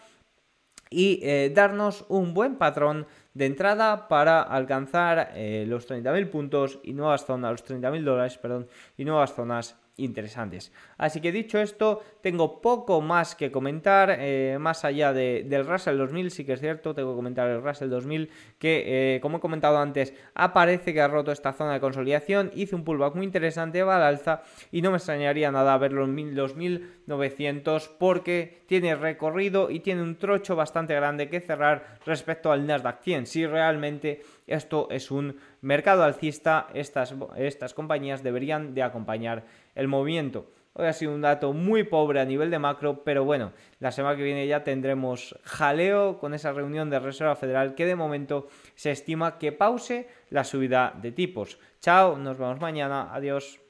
y 0.89 1.19
eh, 1.21 1.51
darnos 1.53 2.05
un 2.09 2.33
buen 2.33 2.55
patrón 2.55 3.05
de 3.35 3.45
entrada 3.45 4.07
para 4.07 4.41
alcanzar 4.41 5.33
eh, 5.35 5.65
los 5.67 5.87
30.000 5.87 6.31
puntos 6.31 6.79
y 6.83 6.93
nuevas 6.93 7.27
zonas, 7.27 7.51
los 7.51 7.65
30.000 7.69 8.03
dólares, 8.03 8.39
perdón, 8.39 8.67
y 8.97 9.05
nuevas 9.05 9.35
zonas 9.35 9.77
interesantes. 9.97 10.71
Así 10.97 11.21
que 11.21 11.31
dicho 11.31 11.59
esto, 11.59 12.01
tengo 12.21 12.61
poco 12.61 13.01
más 13.01 13.35
que 13.35 13.51
comentar, 13.51 14.15
eh, 14.19 14.57
más 14.59 14.83
allá 14.83 15.13
del 15.13 15.65
Russell 15.65 15.97
2000, 15.97 16.31
sí 16.31 16.45
que 16.45 16.53
es 16.53 16.59
cierto, 16.59 16.93
tengo 16.93 17.11
que 17.11 17.15
comentar 17.15 17.49
el 17.49 17.61
Russell 17.61 17.89
2000, 17.89 18.29
que 18.59 19.15
eh, 19.15 19.19
como 19.21 19.37
he 19.37 19.39
comentado 19.39 19.77
antes, 19.77 20.13
aparece 20.33 20.93
que 20.93 21.01
ha 21.01 21.07
roto 21.07 21.31
esta 21.31 21.53
zona 21.53 21.73
de 21.73 21.79
consolidación, 21.79 22.51
hice 22.55 22.75
un 22.75 22.83
pullback 22.83 23.15
muy 23.15 23.25
interesante, 23.25 23.83
va 23.83 23.97
al 23.97 24.03
alza, 24.03 24.41
y 24.71 24.81
no 24.81 24.91
me 24.91 24.97
extrañaría 24.97 25.51
nada 25.51 25.75
en 25.85 26.35
los 26.35 26.55
1900 26.55 27.87
porque 27.99 28.63
tiene 28.67 28.95
recorrido 28.95 29.69
y 29.69 29.79
tiene 29.79 30.01
un 30.01 30.17
trocho 30.17 30.55
bastante 30.55 30.95
grande 30.95 31.29
que 31.29 31.39
cerrar 31.39 31.99
respecto 32.05 32.51
al 32.51 32.65
Nasdaq 32.65 33.01
100, 33.01 33.27
si 33.27 33.45
realmente 33.45 34.21
esto 34.47 34.87
es 34.91 35.11
un 35.11 35.37
mercado 35.61 36.03
alcista, 36.03 36.67
estas, 36.73 37.15
estas 37.37 37.73
compañías 37.73 38.23
deberían 38.23 38.73
de 38.73 38.83
acompañar 38.83 39.45
el 39.75 39.87
movimiento. 39.87 40.47
Hoy 40.73 40.87
ha 40.87 40.93
sido 40.93 41.13
un 41.13 41.21
dato 41.21 41.53
muy 41.53 41.83
pobre 41.83 42.19
a 42.19 42.25
nivel 42.25 42.51
de 42.51 42.59
macro, 42.59 43.03
pero 43.05 43.23
bueno, 43.23 43.53
la 43.79 43.93
semana 43.93 44.17
que 44.17 44.23
viene 44.23 44.45
ya 44.45 44.65
tendremos 44.65 45.39
jaleo 45.43 46.19
con 46.19 46.33
esa 46.33 46.51
reunión 46.51 46.89
de 46.89 46.99
Reserva 46.99 47.37
Federal 47.37 47.75
que 47.75 47.85
de 47.85 47.95
momento 47.95 48.47
se 48.75 48.91
estima 48.91 49.37
que 49.37 49.53
pause 49.53 50.09
la 50.29 50.43
subida 50.43 50.93
de 51.01 51.13
tipos. 51.13 51.59
Chao, 51.79 52.17
nos 52.17 52.37
vemos 52.37 52.59
mañana, 52.59 53.13
adiós. 53.13 53.64